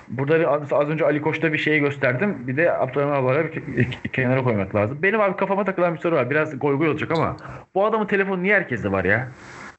burada 0.09 0.41
bir, 0.41 0.45
az 0.81 0.89
önce 0.89 1.05
Ali 1.05 1.23
Koç'ta 1.23 1.53
bir 1.53 1.59
şey 1.59 1.79
gösterdim. 1.79 2.47
Bir 2.47 2.57
de 2.57 2.73
Abdurrahman 2.73 3.17
Abar'a 3.17 3.45
bir 3.45 3.53
ke- 3.63 4.09
kenara 4.13 4.45
koymak 4.45 4.75
lazım. 4.75 4.99
Benim 5.03 5.21
abi 5.21 5.37
kafama 5.37 5.65
takılan 5.65 5.95
bir 5.95 6.01
soru 6.01 6.15
var. 6.17 6.31
Biraz 6.31 6.59
goy 6.59 6.79
goy 6.79 6.89
olacak 6.89 7.11
ama 7.11 7.37
bu 7.75 7.85
adamın 7.85 8.07
telefonu 8.07 8.43
niye 8.43 8.55
herkeste 8.55 8.93
var 8.93 9.05
ya? 9.05 9.29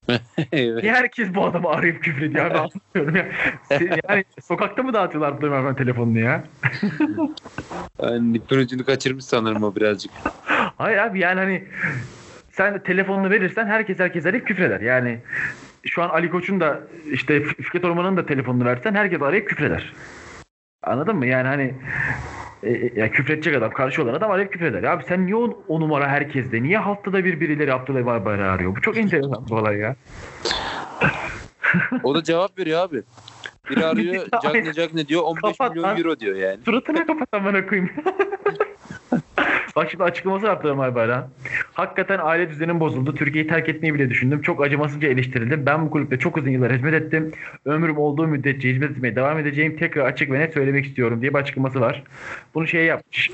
Evet. 0.51 0.83
Niye 0.83 0.93
herkes 0.93 1.35
bu 1.35 1.45
adamı 1.45 1.69
arayıp 1.69 2.03
küfür 2.03 2.21
ediyor? 2.21 2.45
Ben 2.49 2.55
anlamıyorum 2.95 3.15
ya. 3.15 3.27
Yani 4.09 4.23
sokakta 4.41 4.83
mı 4.83 4.93
dağıtıyorlar 4.93 5.31
Abdurrahman 5.31 5.75
telefonunu 5.75 6.19
ya? 6.19 6.43
Yani 8.03 8.41
ucunu 8.51 8.85
kaçırmış 8.85 9.25
sanırım 9.25 9.63
o 9.63 9.75
birazcık. 9.75 10.11
Hayır 10.77 10.97
abi 10.97 11.19
yani 11.19 11.39
hani 11.39 11.63
sen 12.51 12.79
telefonunu 12.83 13.29
verirsen 13.29 13.67
herkes 13.67 13.99
herkes 13.99 14.25
arayıp 14.25 14.47
küfreder. 14.47 14.81
Yani 14.81 15.19
şu 15.85 16.03
an 16.03 16.09
Ali 16.09 16.29
Koç'un 16.29 16.59
da 16.59 16.79
işte 17.11 17.43
Fikret 17.43 17.85
Orman'ın 17.85 18.17
da 18.17 18.25
telefonunu 18.25 18.65
versen 18.65 18.93
herkes 18.95 19.21
arayıp 19.21 19.47
küfreder. 19.47 19.93
Anladın 20.83 21.15
mı? 21.15 21.25
Yani 21.25 21.47
hani 21.47 21.73
e, 22.63 22.69
e, 22.71 22.99
ya 22.99 23.11
küfredecek 23.11 23.55
adam, 23.55 23.71
karşı 23.71 24.03
olan 24.03 24.13
adam 24.13 24.31
arayıp 24.31 24.51
küfreder. 24.53 24.83
Abi 24.83 25.03
sen 25.03 25.25
niye 25.25 25.35
o, 25.35 25.63
o 25.67 25.79
numara 25.81 26.07
herkeste? 26.07 26.63
Niye 26.63 26.77
haftada 26.77 27.25
bir 27.25 27.39
birileri 27.39 27.73
Abdullah 27.73 28.05
Barbar'ı 28.05 28.51
arıyor? 28.51 28.75
Bu 28.75 28.81
çok 28.81 28.97
enteresan 28.97 29.45
bir 29.47 29.51
olay 29.51 29.77
ya. 29.77 29.95
O 32.03 32.15
da 32.15 32.23
cevap 32.23 32.59
veriyor 32.59 32.79
abi. 32.81 33.01
Biri 33.69 33.85
arıyor 33.85 34.15
Aynen. 34.31 34.53
Cagne 34.63 34.73
Cagne 34.73 35.07
diyor 35.07 35.21
15 35.23 35.41
Kapat 35.41 35.69
milyon 35.71 35.83
lan. 35.89 35.97
euro 35.97 36.19
diyor 36.19 36.35
yani. 36.35 36.59
Suratına 36.65 37.05
kapat 37.05 37.27
amına 37.33 37.67
koyayım. 37.67 37.89
Bak 39.75 39.91
şimdi 39.91 40.03
açıklaması 40.03 40.45
yaptı 40.45 40.67
Ömer. 40.67 41.23
Hakikaten 41.73 42.19
aile 42.21 42.49
düzenim 42.49 42.79
bozuldu. 42.79 43.15
Türkiye'yi 43.15 43.49
terk 43.49 43.69
etmeyi 43.69 43.93
bile 43.93 44.09
düşündüm. 44.09 44.41
Çok 44.41 44.63
acımasızca 44.63 45.07
eleştirildim. 45.07 45.65
Ben 45.65 45.85
bu 45.85 45.91
kulüpte 45.91 46.19
çok 46.19 46.37
uzun 46.37 46.49
yıllar 46.49 46.73
hizmet 46.73 46.93
ettim. 46.93 47.31
Ömrüm 47.65 47.97
olduğu 47.97 48.27
müddetçe 48.27 48.69
hizmet 48.69 48.91
etmeye 48.91 49.15
devam 49.15 49.39
edeceğim. 49.39 49.77
Tekrar 49.77 50.05
açık 50.05 50.31
ve 50.31 50.39
net 50.39 50.53
söylemek 50.53 50.85
istiyorum 50.85 51.21
diye 51.21 51.33
bir 51.33 51.39
açıklaması 51.39 51.81
var. 51.81 52.03
Bunu 52.55 52.67
şey 52.67 52.85
yapmış. 52.85 53.31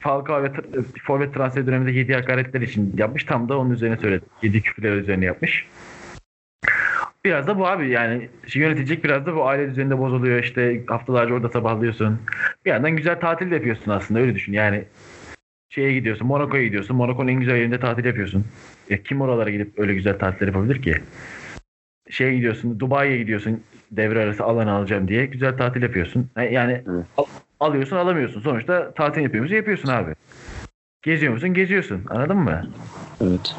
Falcao 0.00 0.42
ve 0.42 0.52
t- 0.52 0.62
forvet 1.02 1.34
transfer 1.34 1.66
döneminde 1.66 1.90
yedi 1.90 2.14
hakaretler 2.14 2.60
için 2.60 2.94
yapmış. 2.98 3.24
Tam 3.24 3.48
da 3.48 3.58
onun 3.58 3.70
üzerine 3.70 3.96
söyledi. 3.96 4.24
Yedi 4.42 4.62
küfürler 4.62 4.92
üzerine 4.92 5.24
yapmış. 5.24 5.66
Biraz 7.24 7.46
da 7.46 7.58
bu 7.58 7.66
abi 7.66 7.88
yani 7.88 8.28
şey 8.46 8.62
yönetecek 8.62 9.04
biraz 9.04 9.26
da 9.26 9.36
bu 9.36 9.48
aile 9.48 9.70
düzeninde 9.70 9.98
bozuluyor 9.98 10.42
işte 10.42 10.84
haftalarca 10.86 11.34
orada 11.34 11.48
sabahlıyorsun. 11.48 12.18
Bir 12.64 12.70
yandan 12.70 12.96
güzel 12.96 13.20
tatil 13.20 13.50
de 13.50 13.54
yapıyorsun 13.54 13.90
aslında 13.90 14.20
öyle 14.20 14.34
düşün 14.34 14.52
yani 14.52 14.84
şeye 15.68 15.92
gidiyorsun 15.92 16.26
Monaco'ya 16.26 16.64
gidiyorsun 16.64 16.96
Monaco'nun 16.96 17.28
en 17.28 17.40
güzel 17.40 17.56
yerinde 17.56 17.80
tatil 17.80 18.04
yapıyorsun. 18.04 18.44
Ya 18.90 19.02
kim 19.02 19.20
oralara 19.20 19.50
gidip 19.50 19.78
öyle 19.78 19.94
güzel 19.94 20.18
tatiller 20.18 20.46
yapabilir 20.48 20.82
ki? 20.82 20.94
Şeye 22.10 22.34
gidiyorsun 22.34 22.80
Dubai'ye 22.80 23.18
gidiyorsun 23.18 23.62
devre 23.90 24.22
arası 24.22 24.44
alan 24.44 24.66
alacağım 24.66 25.08
diye 25.08 25.26
güzel 25.26 25.56
tatil 25.56 25.82
yapıyorsun. 25.82 26.30
Yani 26.50 26.72
Evet. 26.72 27.06
al- 27.16 27.24
alıyorsun 27.60 27.96
alamıyorsun 27.96 28.40
sonuçta 28.40 28.94
tatil 28.94 29.22
yapıyor 29.22 29.42
musun 29.44 29.56
yapıyorsun 29.56 29.88
abi. 29.88 30.10
Geziyor 31.02 31.32
musun 31.32 31.54
geziyorsun 31.54 32.04
anladın 32.10 32.36
mı? 32.36 32.66
Evet. 33.20 33.54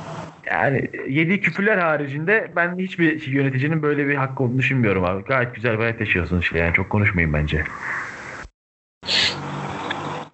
Yani 0.51 0.89
yedi 1.09 1.41
küfürler 1.41 1.77
haricinde 1.77 2.51
ben 2.55 2.77
hiçbir 2.77 3.27
yöneticinin 3.27 3.81
böyle 3.81 4.07
bir 4.07 4.15
hakkı 4.15 4.43
olduğunu 4.43 4.57
düşünmüyorum 4.57 5.03
abi. 5.03 5.23
Gayet 5.23 5.55
güzel 5.55 5.75
hayat 5.77 5.99
yaşıyorsun 5.99 6.39
işte 6.39 6.59
yani 6.59 6.73
çok 6.73 6.89
konuşmayın 6.89 7.33
bence. 7.33 7.63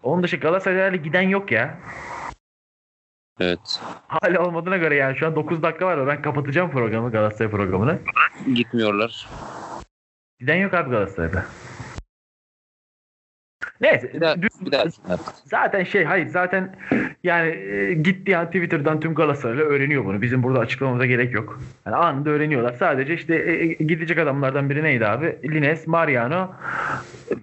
Onun 0.04 0.24
dışı 0.24 0.38
Galatasaray'la 0.38 0.98
giden 0.98 1.22
yok 1.22 1.52
ya. 1.52 1.80
Evet. 3.40 3.82
Hala 4.08 4.46
olmadığına 4.46 4.78
göre 4.78 4.96
yani 4.96 5.18
şu 5.18 5.28
an 5.28 5.36
9 5.36 5.64
dakika 5.64 5.86
var. 5.86 6.08
Ben 6.08 6.22
kapatacağım 6.22 6.72
programı 6.72 7.12
Galatasaray 7.12 7.52
programını. 7.52 8.00
Gitmiyorlar. 8.56 9.30
Giden 10.40 10.56
yok 10.56 10.74
abi 10.74 10.90
Galatasaray'da. 10.90 11.46
Neyse. 13.82 14.14
Bir 14.14 14.22
daha, 14.22 14.42
bir 14.66 14.72
daha 14.72 14.84
Zaten 15.46 15.84
şey 15.84 16.04
hayır 16.04 16.28
zaten 16.28 16.76
yani 17.24 17.50
e, 17.50 17.94
gitti 17.94 18.32
yani 18.32 18.46
Twitter'dan 18.46 19.00
tüm 19.00 19.16
Galatasaraylı 19.16 19.62
öğreniyor 19.62 20.06
bunu. 20.06 20.22
Bizim 20.22 20.44
burada 20.44 20.60
açıklamamıza 20.60 21.06
gerek 21.06 21.34
yok. 21.34 21.60
Yani 21.86 21.96
anında 21.96 22.30
öğreniyorlar. 22.30 22.74
Sadece 22.74 23.14
işte 23.14 23.36
e, 23.36 23.52
e, 23.52 23.68
gidecek 23.68 24.18
adamlardan 24.20 24.70
biri 24.70 24.84
neydi 24.84 25.08
abi? 25.08 25.38
Lines, 25.44 25.88
Mariano, 25.88 26.52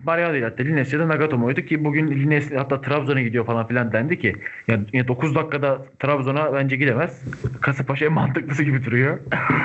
Mariano 0.05 0.33
değil 0.33 0.45
hatta 0.45 0.63
Lines 0.63 0.93
ya 0.93 1.01
da 1.01 1.09
Nagatomo 1.09 1.47
oydu 1.47 1.61
ki 1.61 1.85
bugün 1.85 2.11
Lines 2.11 2.53
hatta 2.57 2.81
Trabzon'a 2.81 3.21
gidiyor 3.21 3.47
falan 3.47 3.67
filan 3.67 3.93
dendi 3.93 4.19
ki 4.21 4.37
ya, 4.69 4.81
ya 4.93 5.09
9 5.09 5.35
dakikada 5.35 5.79
Trabzon'a 5.99 6.55
bence 6.55 6.77
gidemez. 6.77 7.25
Kasımpaşa 7.61 8.05
en 8.05 8.13
mantıklısı 8.13 8.65
gibi 8.65 8.85
duruyor. 8.85 9.19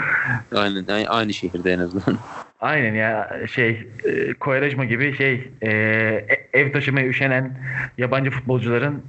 Aynen 0.55 0.85
aynı, 0.87 1.09
aynı 1.09 1.33
şehirde 1.33 1.73
en 1.73 1.79
azından. 1.79 2.17
Aynen 2.59 2.93
ya 2.93 3.39
şey 3.51 3.87
e, 4.03 4.33
Kovarejma 4.33 4.85
gibi 4.85 5.17
şey 5.17 5.49
e, 5.61 5.69
e- 5.69 6.47
ev 6.53 6.73
taşımaya 6.73 7.07
üşenen 7.07 7.44
yabancı 7.97 8.31
futbolcuların 8.31 9.03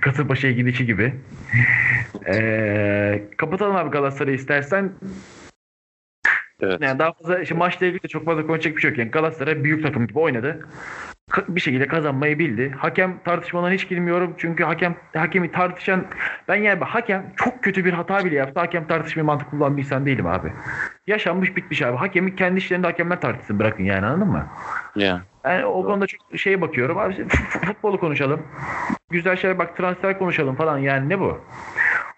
Kasımpaşa'ya 0.00 0.52
gidişi 0.52 0.86
gibi. 0.86 1.14
E, 2.26 3.28
kapatalım 3.36 3.76
abi 3.76 3.90
Galatasaray'ı 3.90 4.36
istersen. 4.36 4.92
Evet. 6.60 6.80
Yani 6.80 6.98
daha 6.98 7.12
fazla 7.12 7.38
işte 7.38 7.54
maçla 7.54 7.86
ilgili 7.86 8.02
de 8.02 8.08
çok 8.08 8.24
fazla 8.24 8.46
konuşacak 8.46 8.76
bir 8.76 8.80
şey 8.80 8.90
yok. 8.90 8.98
Yani 8.98 9.10
Galatasaray 9.10 9.64
büyük 9.64 9.82
takım 9.82 10.06
gibi 10.06 10.18
oynadı. 10.18 10.66
Bir 11.48 11.60
şekilde 11.60 11.86
kazanmayı 11.86 12.38
bildi. 12.38 12.74
Hakem 12.78 13.18
tartışmalarına 13.24 13.74
hiç 13.74 13.88
girmiyorum. 13.88 14.34
Çünkü 14.38 14.64
hakem 14.64 14.96
hakemi 15.16 15.52
tartışan 15.52 16.06
ben 16.48 16.54
yani 16.54 16.84
hakem 16.84 17.32
çok 17.36 17.62
kötü 17.62 17.84
bir 17.84 17.92
hata 17.92 18.24
bile 18.24 18.34
yaptı. 18.34 18.60
Hakem 18.60 18.86
tartışmayı 18.86 19.24
mantık 19.24 19.50
kullanan 19.50 19.76
bir 19.76 19.82
insan 19.82 20.06
değilim 20.06 20.26
abi. 20.26 20.52
Yaşanmış 21.06 21.56
bitmiş 21.56 21.82
abi. 21.82 21.96
Hakemi 21.96 22.36
kendi 22.36 22.58
işlerinde 22.58 22.86
hakemler 22.86 23.20
tartışsın 23.20 23.58
bırakın 23.58 23.84
yani 23.84 24.06
anladın 24.06 24.28
mı? 24.28 24.46
Ya. 24.96 25.22
Yani 25.44 25.64
o 25.66 25.84
konuda 25.84 26.06
çok 26.06 26.20
şeye 26.38 26.60
bakıyorum. 26.60 26.98
Abi 26.98 27.28
futbolu 27.66 28.00
konuşalım. 28.00 28.42
Güzel 29.10 29.36
şeyler 29.36 29.58
bak 29.58 29.76
transfer 29.76 30.18
konuşalım 30.18 30.56
falan 30.56 30.78
yani 30.78 31.08
ne 31.08 31.20
bu? 31.20 31.40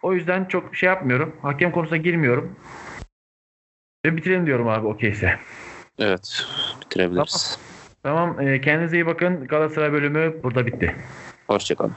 O 0.02 0.12
yüzden 0.12 0.44
çok 0.44 0.76
şey 0.76 0.86
yapmıyorum. 0.86 1.36
Hakem 1.42 1.72
konusuna 1.72 1.98
girmiyorum. 1.98 2.56
Ve 4.06 4.16
bitirelim 4.16 4.46
diyorum 4.46 4.68
abi 4.68 4.86
okeyse. 4.86 5.38
Evet. 5.98 6.46
Bitirebiliriz. 6.80 7.58
Tamam 7.58 7.71
e, 8.40 8.60
kendinize 8.60 8.96
iyi 8.96 9.06
bakın. 9.06 9.46
Galatasaray 9.46 9.92
bölümü 9.92 10.42
burada 10.42 10.66
bitti. 10.66 10.94
Hoşçakalın. 11.46 11.94